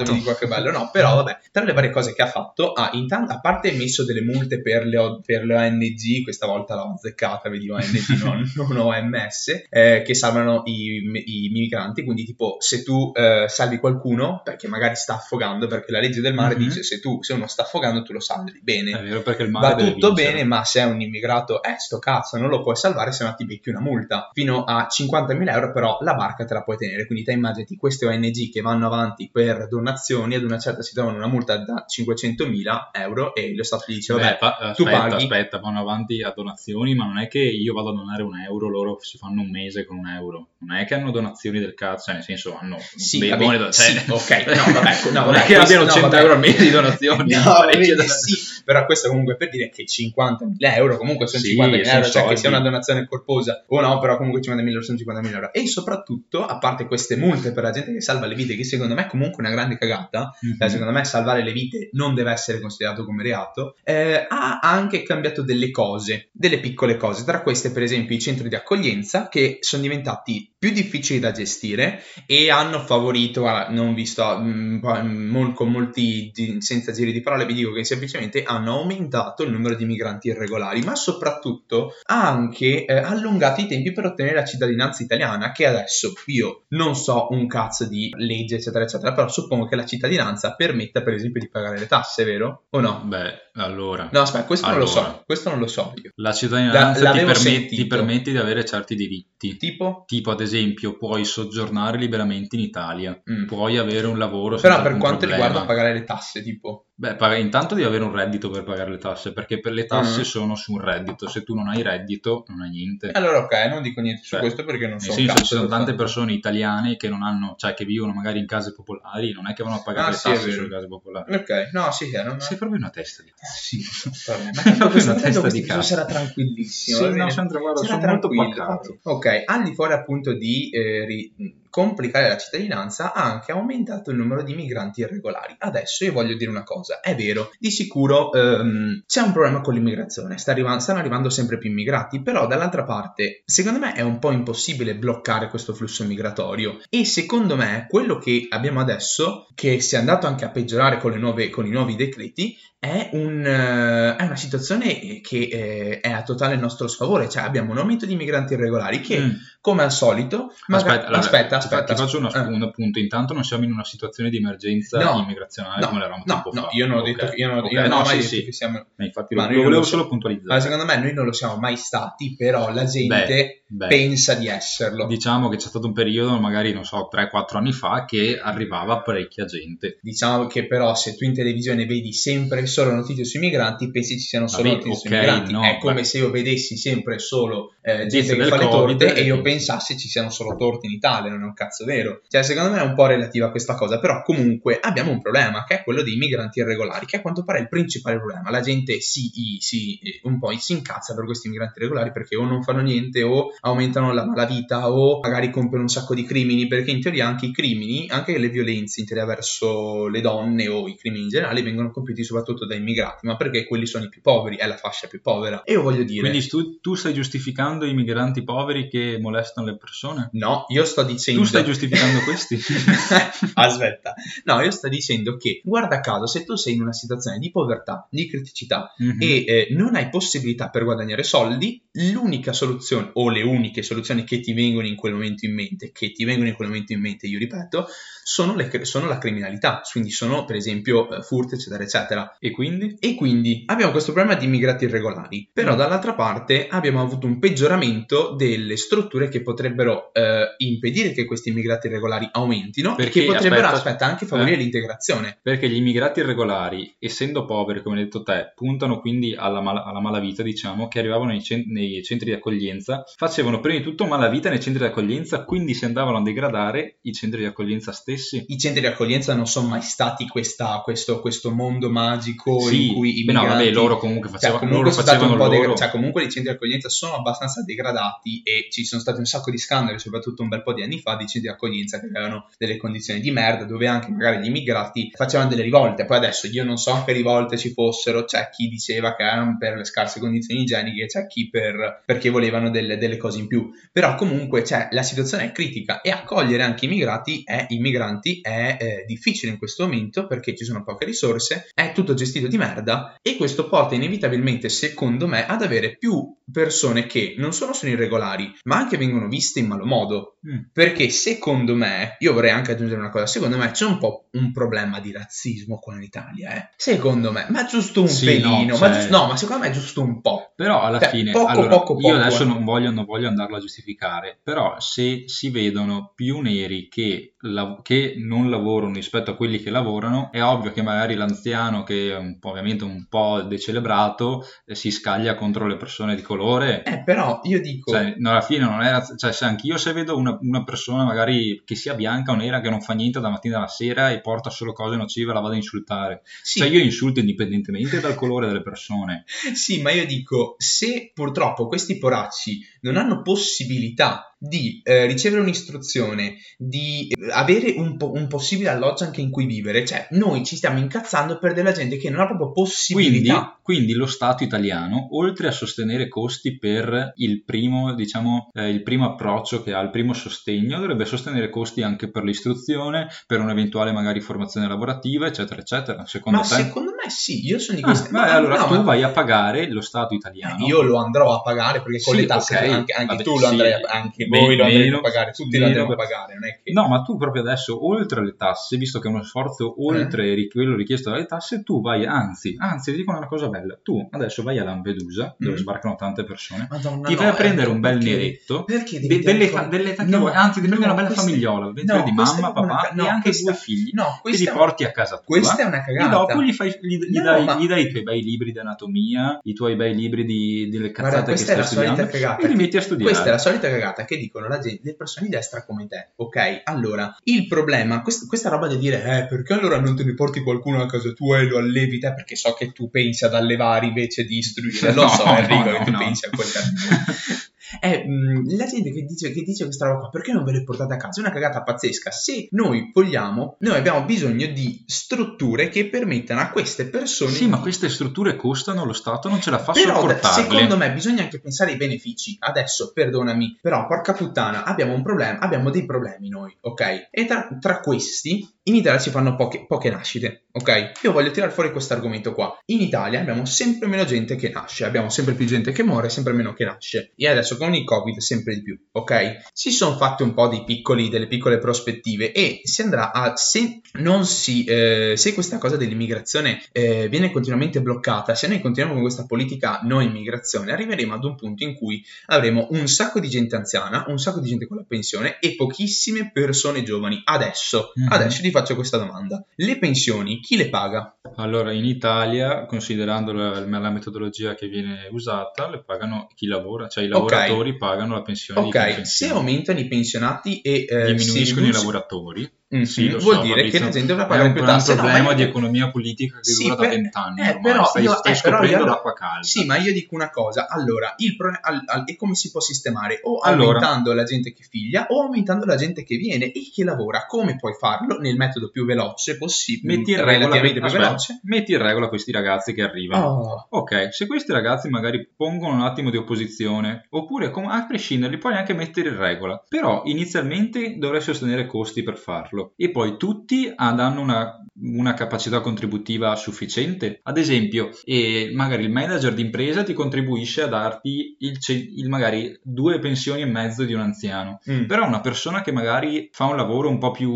promulgato. 0.04 0.12
dico 0.12 0.34
che 0.34 0.46
bello, 0.46 0.70
no, 0.70 0.90
però 0.92 1.16
vabbè, 1.16 1.38
tra 1.52 1.64
le 1.64 1.72
varie 1.72 1.90
cose 1.90 2.14
che 2.14 2.22
ha 2.22 2.26
fatto, 2.26 2.72
ha 2.72 2.90
intanto, 2.94 3.32
a 3.32 3.40
parte 3.40 3.72
messo 3.72 4.04
delle 4.04 4.22
multe 4.22 4.60
per 4.60 4.84
le, 4.84 4.96
O- 4.98 5.20
per 5.24 5.44
le 5.44 5.54
ONG, 5.56 6.22
questa 6.22 6.46
volta 6.46 6.74
l'ho 6.74 6.92
azzeccata, 6.94 7.48
vedi 7.48 7.70
ONG, 7.70 7.80
non, 8.22 8.50
non 8.54 8.76
OMS, 8.76 9.66
eh, 9.70 10.02
che 10.04 10.14
salvano 10.14 10.62
i, 10.66 11.02
i 11.24 11.48
migranti, 11.50 12.04
quindi 12.04 12.24
tipo 12.24 12.56
se 12.58 12.82
tu 12.82 13.12
eh, 13.14 13.46
salvi 13.48 13.78
qualcuno, 13.78 14.40
perché 14.44 14.68
magari 14.68 14.94
sta 14.96 15.14
affogando, 15.14 15.66
perché 15.66 15.92
la 15.92 16.00
legge 16.00 16.20
del 16.20 16.34
mare 16.34 16.54
Mhm. 16.54 16.58
dice 16.62 16.82
se 16.82 17.00
tu, 17.00 17.22
se 17.22 17.32
uno 17.32 17.46
sta 17.46 17.62
affogando 17.62 18.02
tu 18.02 18.12
lo 18.12 18.20
salvi, 18.20 18.60
bene. 18.62 18.90
È 18.98 19.02
vero 19.02 19.22
perché 19.22 19.42
il 19.42 19.49
mare 19.50 19.74
Va 19.74 19.90
tutto 19.90 20.08
vincere. 20.08 20.32
bene, 20.32 20.44
ma 20.44 20.64
se 20.64 20.80
è 20.80 20.84
un 20.84 21.00
immigrato, 21.00 21.62
eh, 21.62 21.74
sto 21.78 21.98
cazzo, 21.98 22.38
non 22.38 22.48
lo 22.48 22.62
puoi 22.62 22.76
salvare, 22.76 23.12
se 23.12 23.24
no 23.24 23.34
ti 23.34 23.44
becchi 23.44 23.68
una 23.70 23.80
multa. 23.80 24.30
Fino 24.32 24.64
a 24.64 24.86
50.000 24.88 25.52
euro, 25.52 25.72
però 25.72 25.98
la 26.00 26.14
barca 26.14 26.44
te 26.44 26.54
la 26.54 26.62
puoi 26.62 26.76
tenere. 26.76 27.06
Quindi 27.06 27.24
te 27.24 27.32
immaginati 27.32 27.76
queste 27.76 28.06
ONG 28.06 28.50
che 28.50 28.60
vanno 28.60 28.86
avanti 28.86 29.28
per 29.32 29.68
donazioni, 29.68 30.34
ad 30.34 30.42
una 30.44 30.58
certa 30.58 30.82
si 30.82 30.94
trovano 30.94 31.16
una 31.16 31.26
multa 31.28 31.56
da 31.58 31.84
500.000 31.86 32.90
euro 32.92 33.34
e 33.34 33.54
lo 33.54 33.62
Stato 33.64 33.84
gli 33.88 33.94
dice, 33.94 34.14
Beh, 34.14 34.20
vabbè, 34.20 34.36
pa- 34.38 34.72
tu 34.74 34.82
aspetta, 34.84 34.98
paghi. 34.98 35.14
aspetta, 35.14 35.58
vanno 35.58 35.80
avanti 35.80 36.22
a 36.22 36.32
donazioni, 36.34 36.94
ma 36.94 37.04
non 37.06 37.18
è 37.18 37.28
che 37.28 37.38
io 37.38 37.72
vado 37.74 37.90
a 37.90 37.94
donare 37.94 38.22
un 38.22 38.38
euro, 38.38 38.68
loro 38.68 38.98
si 39.00 39.18
fanno 39.18 39.42
un 39.42 39.50
mese 39.50 39.84
con 39.84 39.96
un 39.98 40.08
euro. 40.08 40.48
Non 40.58 40.76
è 40.76 40.84
che 40.86 40.94
hanno 40.94 41.10
donazioni 41.10 41.58
del 41.58 41.74
cazzo, 41.74 42.04
cioè 42.06 42.14
nel 42.14 42.22
senso 42.24 42.56
hanno 42.60 42.76
Sì, 42.78 43.18
dei 43.18 43.30
vabbè, 43.30 43.42
buoni 43.42 43.58
cioè- 43.58 43.72
sì, 43.72 44.10
ok, 44.10 44.46
no, 44.46 44.72
vabbè, 44.72 44.98
no, 45.10 45.20
non 45.20 45.24
vabbè, 45.26 45.38
è 45.42 45.46
che 45.46 45.54
questo- 45.54 45.62
abbiano 45.62 45.84
no, 45.84 45.90
100 45.90 46.08
vabbè. 46.08 46.20
euro 46.22 46.32
al 46.34 46.38
mese 46.40 46.62
di 46.62 46.70
donazioni. 46.70 47.32
No, 47.34 47.66
vedi, 47.72 48.08
sì, 48.08 48.62
però 48.64 48.84
questo 48.86 49.08
comunque 49.08 49.36
per 49.40 49.48
dire 49.48 49.70
che 49.70 49.84
50.000 49.86 50.74
euro 50.76 50.98
comunque 50.98 51.26
sono 51.26 51.42
Sì, 51.42 51.56
50.000 51.56 51.82
sono 51.84 51.96
euro, 51.96 52.10
cioè 52.10 52.28
che 52.28 52.36
sia 52.36 52.48
una 52.50 52.60
donazione 52.60 53.06
corposa 53.06 53.64
o 53.68 53.80
no, 53.80 53.98
però 53.98 54.18
comunque 54.18 54.42
50.000 54.42 54.68
euro 54.68 54.82
sono 54.82 54.98
50.000 54.98 55.32
euro. 55.32 55.52
E 55.54 55.66
soprattutto, 55.66 56.44
a 56.44 56.58
parte 56.58 56.84
queste 56.84 57.16
multe 57.16 57.52
per 57.52 57.62
la 57.62 57.70
gente 57.70 57.94
che 57.94 58.02
salva 58.02 58.26
le 58.26 58.34
vite, 58.34 58.54
che 58.54 58.64
secondo 58.64 58.92
me 58.94 59.04
è 59.04 59.06
comunque 59.06 59.42
una 59.42 59.50
grande 59.52 59.78
cagata, 59.78 60.36
Mhm. 60.42 60.56
cioè, 60.58 60.68
secondo 60.68 60.92
me 60.92 61.04
salvare 61.06 61.42
le 61.42 61.52
vite 61.52 61.88
non 61.92 62.14
deve 62.14 62.32
essere 62.32 62.60
considerato 62.60 63.04
come 63.06 63.22
reato, 63.22 63.76
eh, 63.82 64.26
ha 64.28 64.58
anche 64.60 65.02
cambiato 65.02 65.42
delle 65.42 65.70
cose, 65.70 66.28
delle 66.32 66.60
piccole 66.60 66.96
cose, 66.98 67.24
tra 67.24 67.40
queste 67.40 67.70
per 67.70 67.82
esempio 67.82 68.14
i 68.14 68.20
centri 68.20 68.48
di 68.50 68.54
accoglienza 68.54 69.28
che 69.28 69.56
sono 69.60 69.80
diventati 69.82 70.49
più 70.60 70.72
difficili 70.72 71.18
da 71.18 71.32
gestire 71.32 72.02
e 72.26 72.50
hanno 72.50 72.80
favorito, 72.80 73.46
non 73.70 73.94
vi 73.94 74.04
sto 74.04 74.38
mm, 74.38 74.84
mol- 75.30 75.54
con 75.54 75.70
molti 75.70 76.30
senza 76.58 76.92
giri 76.92 77.12
di 77.12 77.22
parole, 77.22 77.46
vi 77.46 77.54
dico 77.54 77.72
che 77.72 77.82
semplicemente 77.82 78.42
hanno 78.42 78.74
aumentato 78.74 79.42
il 79.42 79.50
numero 79.50 79.74
di 79.74 79.86
migranti 79.86 80.28
irregolari, 80.28 80.82
ma 80.82 80.94
soprattutto 80.94 81.94
ha 82.04 82.28
anche 82.28 82.84
eh, 82.84 82.94
allungato 82.94 83.62
i 83.62 83.66
tempi 83.66 83.92
per 83.92 84.04
ottenere 84.04 84.34
la 84.34 84.44
cittadinanza 84.44 85.02
italiana, 85.02 85.50
che 85.50 85.66
adesso 85.66 86.12
io 86.26 86.64
non 86.68 86.94
so 86.94 87.28
un 87.30 87.46
cazzo 87.46 87.88
di 87.88 88.12
legge, 88.18 88.56
eccetera, 88.56 88.84
eccetera, 88.84 89.14
però 89.14 89.28
suppongo 89.28 89.64
che 89.64 89.76
la 89.76 89.86
cittadinanza 89.86 90.54
permetta, 90.54 91.00
per 91.00 91.14
esempio, 91.14 91.40
di 91.40 91.48
pagare 91.48 91.78
le 91.78 91.86
tasse, 91.86 92.24
vero? 92.24 92.64
O 92.68 92.80
no? 92.80 93.00
Beh, 93.06 93.49
allora, 93.64 94.08
No, 94.12 94.20
aspetta, 94.20 94.44
questo 94.44 94.66
non 94.68 94.78
lo 94.78 94.84
Allora. 94.84 95.00
so, 95.14 95.22
questo 95.26 95.50
non 95.50 95.58
lo 95.58 95.66
so 95.66 95.92
io. 96.02 96.10
la 96.16 96.32
cittadinanza 96.32 97.02
La- 97.02 97.10
ti, 97.12 97.24
permet- 97.24 97.68
ti 97.68 97.86
permette 97.86 98.30
di 98.30 98.36
avere 98.38 98.64
certi 98.64 98.94
diritti. 98.94 99.56
Tipo? 99.56 100.04
Tipo, 100.06 100.30
ad 100.30 100.40
esempio, 100.40 100.96
puoi 100.96 101.24
soggiornare 101.24 101.98
liberamente 101.98 102.56
in 102.56 102.62
Italia, 102.62 103.20
Mm. 103.30 103.46
puoi 103.46 103.76
avere 103.78 104.06
un 104.06 104.18
lavoro 104.18 104.56
Però 104.58 104.82
per 104.82 104.96
quanto 104.98 105.18
problema. 105.26 105.44
riguarda 105.46 105.66
pagare 105.66 105.92
le 105.92 106.04
tasse, 106.04 106.42
tipo... 106.42 106.86
Beh, 107.00 107.38
intanto 107.38 107.74
devi 107.74 107.86
avere 107.86 108.04
un 108.04 108.12
reddito 108.12 108.50
per 108.50 108.62
pagare 108.62 108.90
le 108.90 108.98
tasse, 108.98 109.32
perché 109.32 109.58
per 109.58 109.72
le 109.72 109.86
tasse 109.86 110.20
Mm. 110.20 110.24
sono 110.24 110.54
su 110.54 110.74
un 110.74 110.82
reddito. 110.82 111.26
Se 111.30 111.42
tu 111.44 111.54
non 111.54 111.68
hai 111.68 111.80
reddito, 111.80 112.44
non 112.48 112.60
hai 112.60 112.68
niente. 112.68 113.10
Allora 113.12 113.38
ok, 113.38 113.54
non 113.70 113.80
dico 113.80 114.02
niente 114.02 114.20
su 114.20 114.28
Cioè, 114.28 114.40
questo 114.40 114.64
perché 114.66 114.82
non 114.86 114.98
Nel 114.98 115.00
so 115.00 115.12
un 115.12 115.16
senso, 115.16 115.38
ci 115.38 115.44
sono 115.46 115.66
tante 115.66 115.94
persone 115.94 116.34
italiane 116.34 116.96
che 116.96 117.08
non 117.08 117.22
hanno, 117.22 117.54
cioè 117.56 117.72
che 117.72 117.86
vivono 117.86 118.12
magari 118.12 118.38
in 118.38 118.44
case 118.46 118.74
popolari, 118.74 119.32
non 119.32 119.48
è 119.48 119.54
che 119.54 119.62
vanno 119.62 119.76
a 119.76 119.82
pagare 119.82 120.08
Ah, 120.08 120.10
le 120.10 120.16
sì, 120.18 120.28
tasse 120.28 120.50
sulle 120.50 120.68
case 120.68 120.88
popolari. 120.88 121.34
Ok, 121.36 121.70
no, 121.72 121.90
sì, 121.90 122.14
è, 122.14 122.22
non 122.22 122.38
Sei 122.38 122.58
proprio 122.58 122.78
una 122.78 122.90
testa 122.90 123.22
di 123.22 123.32
cazzo. 123.34 123.54
Sì, 123.56 123.80
ma 124.70 124.76
proprio 124.76 125.02
una 125.02 125.14
testa 125.14 125.48
di 125.48 125.62
cazzo. 125.62 125.80
sarà 125.82 126.04
tranquillissimo. 126.04 126.98
Sì, 127.12 127.16
no, 127.16 127.30
sempre, 127.30 127.60
guarda, 127.60 127.80
sono 127.82 128.06
molto 128.06 128.28
pacato. 128.28 128.98
Ok, 129.04 129.42
al 129.46 129.62
di 129.62 129.72
fuori 129.72 129.94
appunto 129.94 130.34
di 130.34 130.68
eh, 130.68 131.06
ri- 131.06 131.32
complicare 131.70 132.28
la 132.28 132.36
cittadinanza, 132.36 133.12
ha 133.12 133.22
anche 133.24 133.52
aumentato 133.52 134.10
il 134.10 134.16
numero 134.16 134.42
di 134.42 134.54
migranti 134.54 135.00
irregolari. 135.00 135.54
Adesso 135.58 136.04
io 136.04 136.12
voglio 136.12 136.34
dire 136.34 136.50
una 136.50 136.64
cosa, 136.64 137.00
è 137.00 137.14
vero, 137.14 137.50
di 137.58 137.70
sicuro 137.70 138.32
ehm, 138.32 139.04
c'è 139.06 139.20
un 139.20 139.32
problema 139.32 139.60
con 139.60 139.74
l'immigrazione, 139.74 140.36
sta 140.38 140.50
arriva- 140.50 140.78
stanno 140.80 140.98
arrivando 140.98 141.30
sempre 141.30 141.58
più 141.58 141.70
immigrati, 141.70 142.22
però 142.22 142.46
dall'altra 142.46 142.84
parte, 142.84 143.42
secondo 143.44 143.78
me 143.78 143.94
è 143.94 144.02
un 144.02 144.18
po' 144.18 144.32
impossibile 144.32 144.96
bloccare 144.96 145.48
questo 145.48 145.72
flusso 145.74 146.04
migratorio 146.04 146.80
e 146.88 147.04
secondo 147.04 147.56
me 147.56 147.86
quello 147.88 148.18
che 148.18 148.46
abbiamo 148.50 148.80
adesso, 148.80 149.46
che 149.54 149.80
si 149.80 149.94
è 149.94 149.98
andato 149.98 150.26
anche 150.26 150.44
a 150.44 150.50
peggiorare 150.50 150.98
con, 150.98 151.12
nuove- 151.12 151.50
con 151.50 151.66
i 151.66 151.70
nuovi 151.70 151.94
decreti, 151.94 152.56
è, 152.78 153.10
un, 153.12 153.44
è 153.44 154.22
una 154.24 154.36
situazione 154.36 155.20
che 155.20 155.48
eh, 155.52 156.00
è 156.00 156.10
a 156.10 156.22
totale 156.22 156.56
nostro 156.56 156.88
sfavore, 156.88 157.28
cioè 157.28 157.42
abbiamo 157.42 157.72
un 157.72 157.78
aumento 157.78 158.06
di 158.06 158.16
migranti 158.16 158.54
irregolari 158.54 159.00
che, 159.00 159.18
Mm. 159.20 159.30
Come 159.60 159.82
al 159.82 159.92
solito, 159.92 160.52
maga- 160.68 160.92
Aspetta, 160.92 161.16
aspetta, 161.18 161.48
fa- 161.48 161.56
aspetta, 161.56 161.94
ti 161.94 162.00
faccio 162.00 162.18
una- 162.18 162.32
eh. 162.32 162.46
un 162.48 162.62
appunto. 162.62 162.98
Intanto 162.98 163.34
non 163.34 163.44
siamo 163.44 163.64
in 163.64 163.72
una 163.72 163.84
situazione 163.84 164.30
di 164.30 164.38
emergenza 164.38 164.98
No, 165.02 165.20
immigrazionale 165.22 165.80
no, 165.80 165.86
come 165.88 165.98
l'eravamo 166.00 166.22
no, 166.26 166.32
tempo 166.32 166.50
no, 166.52 166.62
fa. 166.62 166.68
io 166.72 166.86
non 166.86 166.98
ho 166.98 167.02
detto, 167.02 167.30
io 167.34 167.48
non, 167.48 167.58
ok, 167.64 167.70
io 167.72 167.80
non 167.80 167.88
no, 167.90 167.96
ho 167.96 168.02
mai 168.04 168.08
sì, 168.08 168.16
detto 168.16 168.28
sì. 168.28 168.44
che 168.44 168.52
siamo... 168.52 168.86
Ma 168.96 169.04
infatti 169.04 169.34
Ma 169.34 169.42
lo, 169.50 169.62
volevo 169.62 169.68
lo 169.80 169.82
solo 169.82 170.02
so- 170.02 170.08
puntualizzare. 170.08 170.54
Ma 170.54 170.60
secondo 170.60 170.84
me 170.86 170.96
noi 170.98 171.12
non 171.12 171.24
lo 171.26 171.32
siamo 171.32 171.56
mai 171.56 171.76
stati, 171.76 172.34
però 172.36 172.70
la 172.72 172.84
gente 172.86 173.62
Beh, 173.66 173.86
pensa 173.86 174.34
di 174.34 174.48
esserlo. 174.48 175.06
diciamo 175.06 175.48
che 175.50 175.56
c'è 175.56 175.68
stato 175.68 175.86
un 175.86 175.92
periodo, 175.92 176.38
magari 176.40 176.72
non 176.72 176.84
so, 176.84 177.08
3-4 177.12 177.58
anni 177.58 177.72
fa, 177.72 178.04
che 178.06 178.40
arrivava 178.42 179.02
parecchia 179.02 179.44
gente. 179.44 179.98
Diciamo 180.00 180.46
che 180.46 180.66
però 180.66 180.94
se 180.94 181.14
tu 181.16 181.24
in 181.24 181.34
televisione 181.34 181.84
vedi 181.86 182.12
sempre 182.14 182.64
solo 182.66 182.92
notizie 182.92 183.24
sui 183.24 183.40
migranti, 183.40 183.90
pensi 183.90 184.18
ci 184.18 184.26
siano 184.26 184.48
solo 184.48 184.70
Vabbè, 184.70 184.74
notizie 184.84 185.08
sui 185.08 185.16
ok, 185.16 185.20
migranti. 185.22 185.68
è 185.68 185.78
come 185.78 185.94
beh. 185.94 186.04
se 186.04 186.18
io 186.18 186.30
vedessi 186.30 186.76
sempre 186.76 187.18
solo 187.18 187.74
eh, 187.82 188.06
gente 188.06 188.36
che 188.36 188.44
fa 188.44 188.56
le 188.56 188.68
torte 188.68 189.14
e 189.14 189.22
io 189.22 189.34
pensi 189.36 189.48
pensassi 189.50 189.98
ci 189.98 190.08
siano 190.08 190.30
solo 190.30 190.54
torti 190.54 190.86
in 190.86 190.92
Italia, 190.92 191.30
non 191.30 191.42
è 191.42 191.44
un 191.44 191.54
cazzo 191.54 191.84
vero. 191.84 192.20
Cioè, 192.28 192.42
secondo 192.42 192.70
me 192.70 192.78
è 192.78 192.82
un 192.82 192.94
po' 192.94 193.06
relativa 193.06 193.46
a 193.46 193.50
questa 193.50 193.74
cosa, 193.74 193.98
però 193.98 194.22
comunque 194.22 194.78
abbiamo 194.80 195.10
un 195.10 195.20
problema 195.20 195.64
che 195.64 195.80
è 195.80 195.82
quello 195.82 196.02
dei 196.02 196.16
migranti 196.16 196.60
irregolari, 196.60 197.06
che 197.06 197.16
a 197.16 197.20
quanto 197.20 197.42
pare 197.42 197.58
è 197.58 197.62
il 197.62 197.68
principale 197.68 198.18
problema. 198.18 198.50
La 198.50 198.60
gente 198.60 199.00
si, 199.00 199.58
si 199.60 199.98
un 200.22 200.38
po' 200.38 200.56
si 200.56 200.72
incazza 200.72 201.14
per 201.14 201.24
questi 201.24 201.48
migranti 201.48 201.78
irregolari 201.78 202.12
perché 202.12 202.36
o 202.36 202.44
non 202.44 202.62
fanno 202.62 202.80
niente 202.80 203.22
o 203.22 203.48
aumentano 203.60 204.12
la 204.12 204.24
malavita 204.24 204.92
o 204.92 205.18
magari 205.20 205.50
compiono 205.50 205.82
un 205.82 205.88
sacco 205.88 206.14
di 206.14 206.22
crimini, 206.22 206.68
perché 206.68 206.92
in 206.92 207.00
teoria 207.00 207.26
anche 207.26 207.46
i 207.46 207.52
crimini, 207.52 208.06
anche 208.08 208.38
le 208.38 208.48
violenze 208.48 209.00
in 209.00 209.06
teoria 209.06 209.26
verso 209.26 210.06
le 210.06 210.20
donne 210.20 210.68
o 210.68 210.86
i 210.86 210.96
crimini 210.96 211.24
in 211.24 211.28
generale 211.28 211.62
vengono 211.62 211.90
compiuti 211.90 212.22
soprattutto 212.22 212.66
dai 212.66 212.78
immigrati, 212.78 213.26
ma 213.26 213.36
perché 213.36 213.64
quelli 213.64 213.86
sono 213.86 214.04
i 214.04 214.08
più 214.08 214.20
poveri, 214.20 214.56
è 214.56 214.66
la 214.66 214.76
fascia 214.76 215.08
più 215.08 215.20
povera. 215.20 215.64
E 215.64 215.72
io 215.72 215.82
voglio 215.82 216.04
dire... 216.04 216.20
Quindi 216.28 216.46
tu, 216.46 216.78
tu 216.80 216.94
stai 216.94 217.14
giustificando 217.14 217.84
i 217.84 217.94
migranti 217.94 218.44
poveri 218.44 218.88
che 218.88 219.18
molestano 219.20 219.38
le 219.64 219.76
persone? 219.76 220.28
No, 220.32 220.66
io 220.68 220.84
sto 220.84 221.02
dicendo... 221.02 221.40
Tu 221.40 221.46
stai 221.46 221.64
giustificando 221.64 222.20
questi? 222.20 222.58
Aspetta, 223.54 224.14
no, 224.44 224.60
io 224.60 224.70
sto 224.70 224.88
dicendo 224.88 225.36
che, 225.36 225.60
guarda 225.64 226.00
caso, 226.00 226.26
se 226.26 226.44
tu 226.44 226.56
sei 226.56 226.74
in 226.74 226.82
una 226.82 226.92
situazione 226.92 227.38
di 227.38 227.50
povertà, 227.50 228.06
di 228.10 228.28
criticità 228.28 228.92
mm-hmm. 229.02 229.20
e 229.20 229.44
eh, 229.46 229.68
non 229.70 229.94
hai 229.96 230.08
possibilità 230.08 230.68
per 230.70 230.84
guadagnare 230.84 231.22
soldi, 231.22 231.82
l'unica 231.92 232.52
soluzione 232.52 233.10
o 233.14 233.28
le 233.28 233.42
uniche 233.42 233.82
soluzioni 233.82 234.24
che 234.24 234.40
ti 234.40 234.52
vengono 234.52 234.86
in 234.86 234.96
quel 234.96 235.12
momento 235.12 235.46
in 235.46 235.54
mente, 235.54 235.90
che 235.92 236.12
ti 236.12 236.24
vengono 236.24 236.48
in 236.48 236.54
quel 236.54 236.68
momento 236.68 236.92
in 236.92 237.00
mente, 237.00 237.26
io 237.26 237.38
ripeto, 237.38 237.86
sono, 238.22 238.54
le, 238.54 238.84
sono 238.84 239.08
la 239.08 239.18
criminalità, 239.18 239.80
quindi 239.90 240.10
sono 240.10 240.44
per 240.44 240.56
esempio 240.56 241.10
eh, 241.10 241.22
furti, 241.22 241.54
eccetera, 241.54 241.82
eccetera. 241.82 242.36
E 242.38 242.50
quindi? 242.52 242.96
E 243.00 243.14
quindi 243.16 243.64
abbiamo 243.66 243.90
questo 243.90 244.12
problema 244.12 244.38
di 244.38 244.44
immigrati 244.44 244.84
irregolari, 244.84 245.50
però 245.52 245.74
mm. 245.74 245.76
dall'altra 245.76 246.14
parte 246.14 246.68
abbiamo 246.68 247.00
avuto 247.00 247.26
un 247.26 247.38
peggioramento 247.40 248.34
delle 248.36 248.76
strutture 248.76 249.28
che 249.30 249.42
potrebbero 249.42 250.12
eh, 250.12 250.54
impedire 250.58 251.12
che 251.12 251.24
questi 251.24 251.48
immigrati 251.48 251.86
irregolari 251.86 252.28
aumentino 252.32 252.94
Perché, 252.94 253.20
che 253.20 253.26
potrebbero, 253.26 253.68
aspetta, 253.68 253.76
aspetta 253.76 254.06
anche 254.06 254.26
favorire 254.26 254.56
eh, 254.56 254.58
l'integrazione. 254.58 255.38
Perché 255.42 255.68
gli 255.68 255.76
immigrati 255.76 256.20
irregolari, 256.20 256.94
essendo 256.98 257.44
poveri, 257.44 257.82
come 257.82 257.96
hai 257.96 258.04
detto 258.04 258.22
te, 258.22 258.52
puntano 258.54 259.00
quindi 259.00 259.34
alla, 259.34 259.60
mal- 259.60 259.82
alla 259.84 260.00
malavita, 260.00 260.42
diciamo, 260.42 260.88
che 260.88 260.98
arrivavano 260.98 261.30
nei, 261.30 261.42
cent- 261.42 261.66
nei 261.66 262.02
centri 262.02 262.30
di 262.30 262.36
accoglienza, 262.36 263.04
facevano 263.16 263.60
prima 263.60 263.78
di 263.78 263.84
tutto 263.84 264.06
malavita 264.06 264.48
nei 264.48 264.60
centri 264.60 264.82
di 264.82 264.90
accoglienza, 264.90 265.44
quindi 265.44 265.74
si 265.74 265.84
andavano 265.84 266.18
a 266.18 266.22
degradare 266.22 266.98
i 267.02 267.12
centri 267.12 267.40
di 267.40 267.46
accoglienza 267.46 267.92
stessi. 267.92 268.44
I 268.48 268.58
centri 268.58 268.80
di 268.80 268.86
accoglienza 268.86 269.34
non 269.34 269.46
sono 269.46 269.68
mai 269.68 269.82
stati 269.82 270.26
questa, 270.26 270.80
questo, 270.84 271.20
questo, 271.20 271.50
mondo 271.50 271.90
magico 271.90 272.60
sì, 272.60 272.88
in 272.88 272.94
cui 272.94 273.20
i 273.20 273.24
migranti... 273.24 273.48
no, 273.48 273.54
vabbè, 273.54 273.70
loro 273.70 273.98
comunque 273.98 274.28
facevano, 274.28 274.58
cioè, 274.58 274.68
comunque 274.68 274.90
loro 274.90 275.02
facevano 275.02 275.36
loro... 275.36 275.50
Degra- 275.50 275.74
cioè, 275.74 275.90
comunque 275.90 276.22
i 276.22 276.30
centri 276.30 276.50
di 276.50 276.56
accoglienza 276.56 276.88
sono 276.88 277.14
abbastanza 277.14 277.62
degradati 277.62 278.42
e 278.42 278.68
ci 278.70 278.84
sono 278.84 279.00
stati 279.00 279.18
un 279.20 279.26
sacco 279.26 279.50
di 279.50 279.58
scandali, 279.58 279.98
soprattutto 279.98 280.42
un 280.42 280.48
bel 280.48 280.62
po' 280.62 280.72
di 280.72 280.82
anni 280.82 281.00
fa, 281.00 281.16
di 281.16 281.26
centri 281.26 281.40
di 281.40 281.48
accoglienza 281.48 282.00
che 282.00 282.06
avevano 282.06 282.48
delle 282.58 282.76
condizioni 282.76 283.20
di 283.20 283.30
merda, 283.30 283.64
dove 283.64 283.86
anche 283.86 284.10
magari 284.10 284.40
gli 284.40 284.46
immigrati 284.46 285.10
facevano 285.14 285.48
delle 285.48 285.62
rivolte. 285.62 286.04
Poi 286.04 286.16
adesso 286.16 286.46
io 286.46 286.64
non 286.64 286.76
so 286.76 287.02
che 287.04 287.12
rivolte 287.12 287.56
ci 287.56 287.72
fossero, 287.72 288.24
c'è 288.24 288.50
chi 288.50 288.68
diceva 288.68 289.14
che 289.14 289.22
erano 289.22 289.56
per 289.58 289.76
le 289.76 289.84
scarse 289.84 290.20
condizioni 290.20 290.62
igieniche, 290.62 291.06
c'è 291.06 291.26
chi 291.26 291.48
per, 291.48 292.02
perché 292.04 292.30
volevano 292.30 292.70
delle, 292.70 292.96
delle 292.98 293.16
cose 293.16 293.38
in 293.38 293.46
più. 293.46 293.70
Però 293.92 294.14
comunque 294.14 294.64
cioè, 294.64 294.88
la 294.90 295.02
situazione 295.02 295.44
è 295.44 295.52
critica 295.52 296.00
e 296.00 296.10
accogliere 296.10 296.62
anche 296.62 296.86
immigrati 296.86 297.42
è, 297.44 297.66
immigranti 297.68 298.40
è 298.40 298.76
eh, 298.78 299.04
difficile 299.06 299.52
in 299.52 299.58
questo 299.58 299.84
momento 299.84 300.26
perché 300.26 300.54
ci 300.54 300.64
sono 300.64 300.82
poche 300.82 301.04
risorse, 301.04 301.68
è 301.74 301.92
tutto 301.92 302.14
gestito 302.14 302.46
di 302.46 302.56
merda 302.56 303.16
e 303.22 303.36
questo 303.36 303.68
porta 303.68 303.94
inevitabilmente, 303.94 304.68
secondo 304.68 305.26
me, 305.26 305.46
ad 305.46 305.62
avere 305.62 305.96
più 305.96 306.36
persone 306.50 307.06
che 307.06 307.34
non 307.38 307.52
solo 307.52 307.72
sono 307.72 307.92
irregolari, 307.92 308.52
ma 308.64 308.76
anche 308.76 308.96
vengono 308.96 309.09
viste 309.28 309.60
in 309.60 309.66
malo 309.66 309.84
modo. 309.84 310.36
Mm. 310.46 310.70
Perché 310.72 311.10
secondo 311.10 311.74
me, 311.74 312.16
io 312.20 312.32
vorrei 312.32 312.50
anche 312.50 312.72
aggiungere 312.72 313.00
una 313.00 313.10
cosa, 313.10 313.26
secondo 313.26 313.58
me 313.58 313.70
c'è 313.72 313.84
un 313.84 313.98
po' 313.98 314.28
un 314.32 314.52
problema 314.52 315.00
di 315.00 315.12
razzismo 315.12 315.78
qua 315.78 315.96
in 315.96 316.02
Italia, 316.02 316.54
eh? 316.54 316.68
Secondo 316.76 317.30
me, 317.32 317.46
ma 317.50 317.66
giusto 317.66 318.00
un 318.02 318.08
sì, 318.08 318.24
pelino, 318.24 318.72
no, 318.72 318.78
ma, 318.78 318.90
giusto, 318.90 319.16
no, 319.16 319.26
ma 319.26 319.36
secondo 319.36 319.62
me 319.64 319.68
è 319.68 319.72
giusto 319.72 320.00
un 320.00 320.20
po'. 320.20 320.52
Però 320.54 320.80
alla 320.80 320.98
cioè, 320.98 321.08
fine, 321.10 321.32
poco, 321.32 321.46
allora, 321.46 321.68
poco, 321.68 321.94
poco, 321.94 322.08
io 322.08 322.14
adesso 322.16 322.44
non 322.44 322.64
voglio, 322.64 322.90
non 322.90 323.04
voglio 323.04 323.28
andarlo 323.28 323.56
a 323.56 323.60
giustificare, 323.60 324.38
però 324.42 324.76
se 324.78 325.24
si 325.26 325.50
vedono 325.50 326.12
più 326.14 326.40
neri 326.40 326.88
che, 326.88 327.34
la, 327.40 327.78
che 327.82 328.14
non 328.16 328.48
lavorano 328.50 328.94
rispetto 328.94 329.30
a 329.30 329.36
quelli 329.36 329.60
che 329.60 329.70
lavorano, 329.70 330.30
è 330.32 330.42
ovvio 330.42 330.72
che 330.72 330.82
magari 330.82 331.14
l'anziano 331.14 331.82
che 331.82 332.12
è 332.12 332.16
un 332.16 332.38
po', 332.38 332.50
ovviamente 332.50 332.84
un 332.84 333.06
po' 333.08 333.42
decelebrato 333.42 334.44
eh, 334.64 334.74
si 334.74 334.90
scaglia 334.90 335.34
contro 335.34 335.66
le 335.66 335.76
persone 335.76 336.14
di 336.14 336.22
colore. 336.22 336.82
Eh, 336.84 337.02
però 337.02 337.40
io 337.44 337.60
dico... 337.60 337.92
Cioè, 337.92 338.14
no, 338.18 338.30
alla 338.30 338.40
fine 338.40 338.64
non 338.64 338.82
era... 339.02 339.16
Cioè, 339.16 339.32
se 339.32 339.44
anch'io 339.44 339.76
se 339.76 339.92
vedo 339.92 340.16
una, 340.16 340.38
una, 340.40 340.64
persona 340.64 341.04
magari 341.04 341.62
che 341.64 341.74
sia 341.74 341.94
bianca 341.94 342.32
o 342.32 342.36
nera 342.36 342.60
che 342.60 342.70
non 342.70 342.80
fa 342.80 342.92
niente 342.94 343.20
da 343.20 343.30
mattina 343.30 343.58
alla 343.58 343.66
sera 343.66 344.10
e 344.10 344.20
porta 344.20 344.50
solo 344.50 344.72
cose 344.72 344.96
nocive, 344.96 345.32
la 345.32 345.40
vado 345.40 345.54
a 345.54 345.56
insultare. 345.56 346.22
Sì. 346.42 346.60
Cioè, 346.60 346.68
io 346.68 346.80
insulto 346.80 347.20
indipendentemente 347.20 348.00
dal 348.00 348.14
colore 348.14 348.46
delle 348.46 348.62
persone. 348.62 349.24
Sì, 349.60 349.82
ma 349.82 349.90
io 349.90 350.06
dico, 350.06 350.54
se 350.58 351.10
purtroppo 351.12 351.66
questi 351.66 351.98
poracci 351.98 352.64
non 352.82 352.96
hanno 352.96 353.22
possibilità 353.22 354.30
di 354.42 354.80
eh, 354.82 355.04
ricevere 355.04 355.42
un'istruzione, 355.42 356.36
di 356.56 357.08
eh, 357.08 357.30
avere 357.30 357.74
un, 357.76 357.98
po- 357.98 358.10
un, 358.12 358.26
possibile 358.26 358.70
alloggio 358.70 359.04
anche 359.04 359.20
in 359.20 359.30
cui 359.30 359.44
vivere. 359.44 359.84
Cioè, 359.84 360.08
noi 360.12 360.44
ci 360.46 360.56
stiamo 360.56 360.78
incazzando 360.78 361.38
per 361.38 361.52
della 361.52 361.72
gente 361.72 361.98
che 361.98 362.08
non 362.08 362.20
ha 362.20 362.26
proprio 362.26 362.52
possibilità. 362.52 363.34
Quindi, 363.34 363.58
quindi 363.62 363.92
lo 363.92 364.06
Stato 364.06 364.42
italiano, 364.42 365.08
oltre 365.12 365.48
a 365.48 365.52
sostenere 365.52 366.08
costi 366.08 366.58
per 366.58 367.12
il 367.16 367.44
primo, 367.44 367.92
diciamo, 367.94 368.48
eh, 368.54 368.70
il 368.70 368.82
primo 368.82 369.12
approccio 369.12 369.62
che 369.62 369.74
ha, 369.74 369.80
il 369.80 369.90
primo 369.90 370.14
sostegno, 370.14 370.78
dovrebbe 370.78 371.04
sostenere 371.04 371.50
costi 371.50 371.82
anche 371.82 372.10
per 372.10 372.24
l'istruzione, 372.24 373.08
per 373.26 373.40
un'eventuale 373.40 373.92
magari 373.92 374.22
formazione 374.22 374.68
lavorativa, 374.68 375.26
eccetera, 375.26 375.60
eccetera. 375.60 376.06
Secondo 376.06 376.38
ma 376.38 376.44
te? 376.44 376.54
secondo 376.54 376.92
me 376.92 377.10
sì, 377.10 377.44
io 377.44 377.58
sono 377.58 377.76
di 377.76 377.82
questi. 377.82 378.08
Ah, 378.14 378.24
beh, 378.24 378.30
allora 378.30 378.58
no, 378.60 378.66
tu 378.66 378.74
ma... 378.74 378.82
vai 378.82 379.02
a 379.02 379.10
pagare 379.10 379.68
lo 379.70 379.82
Stato 379.82 380.14
italiano. 380.14 380.64
Eh, 380.64 380.66
io 380.66 380.80
lo 380.80 380.96
andrò 380.96 381.34
a 381.34 381.42
pagare 381.42 381.82
perché 381.82 382.00
con 382.02 382.14
sì, 382.14 382.20
le 382.20 382.26
tasse 382.26 382.56
okay. 382.56 382.69
Anche, 382.72 382.92
anche 382.92 383.12
Vabbè, 383.12 383.22
tu 383.22 383.38
lo 383.38 383.46
andrai 383.46 383.72
sì. 383.72 383.74
a, 383.74 383.90
anche 383.90 384.26
voi 384.26 384.56
lo 384.56 384.64
andrete 384.64 384.96
a 384.96 385.00
pagare, 385.00 385.30
tutti 385.32 385.58
meno, 385.58 385.64
lo 385.64 385.66
andremo 385.66 385.92
a 385.92 385.96
pagare. 385.96 386.34
Non 386.34 386.44
è 386.44 386.60
che... 386.62 386.72
No, 386.72 386.88
ma 386.88 387.02
tu 387.02 387.16
proprio 387.16 387.42
adesso, 387.42 387.86
oltre 387.86 388.20
alle 388.20 388.36
tasse, 388.36 388.76
visto 388.76 388.98
che 388.98 389.08
è 389.08 389.10
uno 389.10 389.22
sforzo 389.22 389.84
oltre 389.84 390.32
eh? 390.32 390.48
quello 390.48 390.76
richiesto 390.76 391.10
dalle 391.10 391.26
tasse, 391.26 391.62
tu 391.62 391.80
vai, 391.80 392.06
anzi, 392.06 392.56
anzi, 392.58 392.92
ti 392.92 392.98
dico 392.98 393.12
una 393.12 393.26
cosa 393.26 393.48
bella, 393.48 393.78
tu 393.82 394.08
adesso 394.10 394.42
vai 394.42 394.58
a 394.58 394.64
Lampedusa, 394.64 395.34
dove 395.38 395.54
mm. 395.54 395.58
sbarcano 395.58 395.96
tante 395.96 396.24
persone, 396.24 396.66
Madonna, 396.70 397.08
ti 397.08 397.14
vai 397.14 397.26
no, 397.26 397.32
a 397.32 397.34
prendere 397.34 397.62
ecco, 397.62 397.72
un 397.72 397.80
bel 397.80 397.98
perché, 397.98 398.10
neretto, 398.10 398.64
perché 398.64 399.00
de, 399.00 399.18
delle, 399.20 399.48
fa, 399.48 399.62
delle 399.62 399.94
tante 399.94 400.16
no, 400.16 400.26
anzi, 400.26 400.60
ti 400.60 400.66
prendi 400.66 400.84
una 400.84 400.94
bella 400.94 401.08
queste, 401.08 401.26
famigliola, 401.26 401.66
no, 401.66 402.02
di 402.02 402.12
mamma, 402.12 402.52
papà 402.52 402.90
e 402.90 403.08
anche 403.08 403.30
due 403.30 403.54
figli, 403.54 403.90
no, 403.92 404.20
che 404.22 404.36
li 404.36 404.50
porti 404.50 404.84
a 404.84 404.90
casa 404.90 405.16
tua. 405.16 405.24
Questa 405.24 405.62
è 405.62 405.64
una 405.64 405.82
cagata. 405.82 406.06
E 406.06 406.10
dopo 406.10 406.42
gli, 406.42 406.52
fai, 406.52 406.76
gli, 406.80 406.98
gli, 406.98 407.20
dai, 407.20 407.44
ma... 407.44 407.56
gli 407.56 407.66
dai 407.66 407.86
i 407.86 407.90
tuoi 407.90 408.02
bei 408.02 408.22
libri 408.22 408.52
di 408.52 408.58
anatomia, 408.58 409.40
i 409.42 409.52
tuoi 409.52 409.76
bei 409.76 409.94
libri 409.94 410.24
di, 410.24 410.68
delle 410.70 410.90
cazzate 410.90 411.22
Guarda, 411.22 411.32
che 411.32 411.36
stai 411.38 411.64
studiando 411.64 412.08
e 412.40 412.48
li 412.48 412.56
metti 412.60 412.76
a 412.76 412.80
studiare. 412.80 413.10
Questa 413.10 413.28
è 413.28 413.32
la 413.32 413.38
solita 413.38 413.68
cagata 413.68 414.04
che 414.04 414.16
dicono 414.16 414.48
la 414.48 414.58
gente, 414.58 414.80
le 414.84 414.94
persone 414.94 415.26
di 415.26 415.32
destra 415.34 415.64
come 415.64 415.86
te, 415.86 416.10
ok? 416.16 416.62
Allora, 416.64 417.16
il 417.24 417.46
problema, 417.46 418.02
quest- 418.02 418.26
questa 418.26 418.48
roba 418.48 418.66
di 418.68 418.78
dire, 418.78 419.02
eh, 419.02 419.26
perché 419.26 419.52
allora 419.52 419.80
non 419.80 419.96
te 419.96 420.04
ne 420.04 420.14
porti 420.14 420.42
qualcuno 420.42 420.82
a 420.82 420.86
casa 420.86 421.10
tua 421.10 421.38
e 421.38 421.44
lo 421.44 421.58
allevi 421.58 421.98
te? 421.98 422.12
Perché 422.14 422.36
so 422.36 422.54
che 422.54 422.72
tu 422.72 422.90
pensi 422.90 423.24
ad 423.24 423.34
allevare 423.34 423.86
invece 423.86 424.24
di 424.24 424.38
istruire, 424.38 424.92
lo 424.94 425.02
no, 425.02 425.08
so 425.08 425.24
Enrico, 425.26 425.70
no, 425.70 425.78
che 425.78 425.84
tu 425.84 425.90
no. 425.90 425.98
pensi 425.98 426.26
a 426.26 426.30
quel 426.30 426.48
è 427.78 428.04
mh, 428.04 428.10
mm, 428.10 428.56
la 428.56 428.66
gente 428.66 428.92
che 428.92 429.02
dice, 429.02 429.32
che 429.32 429.42
dice 429.42 429.64
questa 429.64 429.86
roba 429.86 430.00
qua, 430.00 430.10
perché 430.10 430.32
non 430.32 430.44
ve 430.44 430.52
le 430.52 430.64
portate 430.64 430.94
a 430.94 430.96
casa? 430.96 431.20
È 431.20 431.24
una 431.24 431.32
cagata 431.32 431.62
pazzesca. 431.62 432.10
Se 432.10 432.48
noi 432.50 432.90
vogliamo, 432.92 433.56
noi 433.60 433.76
abbiamo 433.76 434.04
bisogno 434.04 434.46
di 434.46 434.82
strutture 434.86 435.68
che 435.68 435.88
permettano 435.88 436.40
a 436.40 436.50
queste 436.50 436.86
persone. 436.86 437.32
Sì, 437.32 437.44
di... 437.44 437.50
ma 437.50 437.60
queste 437.60 437.88
strutture 437.88 438.36
costano, 438.36 438.84
lo 438.84 438.92
Stato 438.92 439.28
non 439.28 439.40
ce 439.40 439.50
la 439.50 439.58
fa 439.58 439.72
però, 439.72 440.00
sopportarle. 440.00 440.42
Secondo 440.42 440.76
me 440.76 440.92
bisogna 440.92 441.22
anche 441.22 441.40
pensare 441.40 441.72
ai 441.72 441.76
benefici. 441.76 442.36
Adesso, 442.38 442.92
perdonami, 442.92 443.58
però 443.60 443.86
porca 443.86 444.12
puttana, 444.12 444.64
abbiamo 444.64 444.94
un 444.94 445.02
problema, 445.02 445.38
abbiamo 445.38 445.70
dei 445.70 445.84
problemi 445.84 446.28
noi, 446.28 446.56
ok? 446.60 447.08
E 447.10 447.26
tra, 447.26 447.48
tra 447.60 447.80
questi 447.80 448.46
in 448.64 448.76
Italia 448.76 448.98
si 448.98 449.10
fanno 449.10 449.34
poche, 449.36 449.64
poche, 449.66 449.90
nascite, 449.90 450.44
ok? 450.52 450.92
Io 451.02 451.12
voglio 451.12 451.30
tirare 451.30 451.50
fuori 451.50 451.72
questo 451.72 451.94
argomento 451.94 452.32
qua. 452.32 452.56
In 452.66 452.80
Italia 452.80 453.20
abbiamo 453.20 453.44
sempre 453.44 453.88
meno 453.88 454.04
gente 454.04 454.36
che 454.36 454.50
nasce, 454.50 454.84
abbiamo 454.84 455.08
sempre 455.08 455.34
più 455.34 455.46
gente 455.46 455.72
che 455.72 455.82
muore, 455.82 456.08
sempre 456.08 456.32
meno 456.32 456.52
che 456.52 456.64
nasce. 456.64 457.12
E 457.16 457.28
adesso 457.28 457.56
con 457.66 457.74
il 457.74 457.84
Covid 457.84 458.18
sempre 458.18 458.54
di 458.54 458.62
più, 458.62 458.78
ok? 458.92 459.50
Si 459.52 459.70
sono 459.70 459.96
fatte 459.96 460.22
un 460.22 460.34
po' 460.34 460.48
piccoli, 460.64 461.08
delle 461.08 461.26
piccole 461.26 461.58
prospettive 461.58 462.32
e 462.32 462.60
si 462.64 462.82
andrà 462.82 463.12
a... 463.12 463.36
Se, 463.36 463.80
non 463.94 464.24
si, 464.24 464.64
eh, 464.64 465.14
se 465.16 465.34
questa 465.34 465.58
cosa 465.58 465.76
dell'immigrazione 465.76 466.62
eh, 466.72 467.08
viene 467.08 467.30
continuamente 467.30 467.80
bloccata, 467.80 468.34
se 468.34 468.48
noi 468.48 468.60
continuiamo 468.60 468.94
con 468.94 469.02
questa 469.02 469.26
politica 469.26 469.80
no 469.82 470.00
immigrazione, 470.00 470.72
arriveremo 470.72 471.14
ad 471.14 471.24
un 471.24 471.36
punto 471.36 471.64
in 471.64 471.74
cui 471.74 472.04
avremo 472.26 472.68
un 472.70 472.86
sacco 472.88 473.20
di 473.20 473.28
gente 473.28 473.56
anziana, 473.56 474.04
un 474.08 474.18
sacco 474.18 474.40
di 474.40 474.48
gente 474.48 474.66
con 474.66 474.76
la 474.76 474.84
pensione 474.86 475.38
e 475.40 475.54
pochissime 475.54 476.30
persone 476.32 476.82
giovani. 476.82 477.20
Adesso, 477.24 477.92
mm-hmm. 477.98 478.12
adesso 478.12 478.42
ti 478.42 478.50
faccio 478.50 478.74
questa 478.74 478.98
domanda. 478.98 479.44
Le 479.56 479.78
pensioni 479.78 480.40
chi 480.40 480.56
le 480.56 480.68
paga? 480.68 481.16
Allora, 481.36 481.72
in 481.72 481.84
Italia, 481.84 482.66
considerando 482.66 483.32
la, 483.32 483.60
la 483.60 483.90
metodologia 483.90 484.54
che 484.54 484.68
viene 484.68 485.08
usata, 485.10 485.68
le 485.68 485.82
pagano 485.82 486.28
chi 486.34 486.46
lavora, 486.46 486.88
cioè 486.88 487.04
i 487.04 487.08
lavoratori. 487.08 487.49
Lavoratori 487.50 487.76
pagano 487.76 488.14
la 488.14 488.22
pensione 488.22 488.60
Ok, 488.60 489.06
se 489.06 489.28
aumentano 489.28 489.78
i 489.78 489.86
pensionati 489.88 490.60
e 490.60 490.86
eh, 490.88 491.04
diminuiscono 491.04 491.34
si 491.34 491.40
i 491.40 491.52
riduce- 491.52 491.78
lavoratori, 491.78 492.50
Mhm, 492.72 492.82
sì, 492.84 493.08
vuol 493.08 493.20
so, 493.20 493.40
dire 493.42 493.62
che 493.64 493.78
Fabrizio, 493.78 493.84
la 493.84 493.90
gente 493.90 494.06
dovrà 494.06 494.26
pagare 494.26 494.46
un, 494.46 494.52
più 494.54 494.62
è 494.62 494.64
un 494.64 494.70
tasse. 494.70 494.94
No, 494.94 495.00
problema 495.02 495.24
ma- 495.30 495.34
di 495.34 495.42
economia 495.42 495.90
politica 495.90 496.36
che 496.36 496.44
Sì, 496.52 496.62
dura 496.62 496.74
da 496.76 496.80
per- 496.82 496.90
vent'anni 496.90 497.40
eh, 497.48 497.60
però 497.60 497.84
stai, 497.84 498.02
io- 498.04 498.14
stai 498.14 498.32
eh, 498.32 498.40
però 498.40 498.56
scoprendo 498.58 498.84
io- 498.84 498.90
l'acqua 498.90 499.12
calda. 499.12 499.42
Sì, 499.42 499.64
ma 499.64 499.76
io 499.76 499.92
dico 499.92 500.14
una 500.14 500.30
cosa. 500.30 500.68
Allora, 500.68 501.14
il 501.18 501.34
pro- 501.34 501.58
al- 501.60 501.82
al- 501.84 502.02
e 502.06 502.14
come 502.16 502.34
si 502.36 502.50
può 502.52 502.60
sistemare? 502.60 503.18
O 503.24 503.38
Allora. 503.40 503.66
aumentando 503.78 504.12
la 504.12 504.22
gente 504.22 504.52
che 504.52 504.62
figlia 504.62 505.06
o 505.08 505.22
aumentando 505.22 505.64
la 505.64 505.74
gente 505.74 506.04
che 506.04 506.16
viene 506.16 506.52
e 506.52 506.70
che 506.72 506.84
lavora. 506.84 507.26
Come 507.26 507.56
puoi 507.56 507.72
farlo? 507.74 508.18
Nel 508.18 508.36
metodo 508.36 508.70
più 508.70 508.84
veloce 508.84 509.36
possibile, 509.36 509.96
metti 509.96 510.10
in 510.12 510.16
regola, 510.18 510.32
relativamente 510.38 510.80
più 510.80 510.90
veloce. 510.90 511.40
metti 511.42 511.72
in 511.72 511.82
regola 511.82 512.08
questi 512.08 512.30
ragazzi 512.30 512.72
che 512.72 512.82
arrivano. 512.82 513.26
Oh, 513.26 513.66
Ok, 513.80 514.14
se 514.14 514.26
questi 514.28 514.52
ragazzi 514.52 514.88
magari 514.88 515.28
pongono 515.36 515.74
un 515.74 515.82
attimo 515.82 516.10
di 516.10 516.16
opposizione, 516.18 517.06
oppure 517.10 517.50
a 517.52 517.84
prescindere 517.86 518.30
li 518.32 518.38
puoi 518.38 518.54
anche 518.54 518.74
mettere 518.74 519.08
in 519.08 519.16
regola, 519.18 519.60
però 519.68 520.02
inizialmente 520.04 520.96
dovrai 520.98 521.20
sostenere 521.20 521.66
costi 521.66 522.02
per 522.04 522.16
farlo 522.16 522.58
e 522.76 522.90
poi 522.90 523.16
tutti 523.16 523.70
hanno 523.74 524.20
una, 524.20 524.56
una 524.82 525.14
capacità 525.14 525.60
contributiva 525.60 526.34
sufficiente. 526.36 527.20
Ad 527.22 527.38
esempio, 527.38 527.90
eh, 528.04 528.50
magari 528.54 528.84
il 528.84 528.90
manager 528.90 529.34
d'impresa 529.34 529.82
ti 529.82 529.92
contribuisce 529.92 530.62
a 530.62 530.66
darti 530.66 531.36
il, 531.40 531.58
il 531.68 532.08
magari 532.08 532.58
due 532.62 532.98
pensioni 532.98 533.42
e 533.42 533.46
mezzo 533.46 533.84
di 533.84 533.94
un 533.94 534.00
anziano. 534.00 534.60
mm. 534.70 534.84
Però 534.86 535.06
una 535.06 535.20
persona 535.20 535.62
che 535.62 535.72
magari 535.72 536.28
fa 536.32 536.44
un 536.46 536.56
lavoro 536.56 536.88
un 536.88 536.98
po' 536.98 537.10
più, 537.10 537.30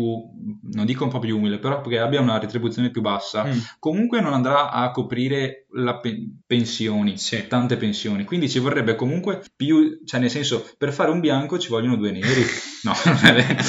non 0.73 0.85
dico 0.85 1.03
un 1.03 1.09
po' 1.09 1.19
più 1.19 1.37
umile, 1.37 1.59
però 1.59 1.81
che 1.81 1.99
abbia 1.99 2.21
una 2.21 2.39
retribuzione 2.39 2.89
più 2.91 3.01
bassa, 3.01 3.43
Mm. 3.45 3.57
comunque 3.79 4.21
non 4.21 4.33
andrà 4.33 4.71
a 4.71 4.91
coprire 4.91 5.65
la 5.77 5.99
pe- 5.99 6.29
pensioni, 6.47 7.17
Sì. 7.17 7.47
tante 7.47 7.75
pensioni. 7.77 8.23
Quindi 8.23 8.49
ci 8.49 8.59
vorrebbe 8.59 8.95
comunque 8.95 9.41
più, 9.55 10.01
cioè 10.05 10.19
nel 10.19 10.29
senso, 10.29 10.65
per 10.77 10.93
fare 10.93 11.11
un 11.11 11.19
bianco 11.19 11.59
ci 11.59 11.69
vogliono 11.69 11.95
due 11.97 12.11
neri. 12.11 12.43
No, 12.83 12.93
non 13.05 13.19
è 13.25 13.33
vero. 13.33 13.63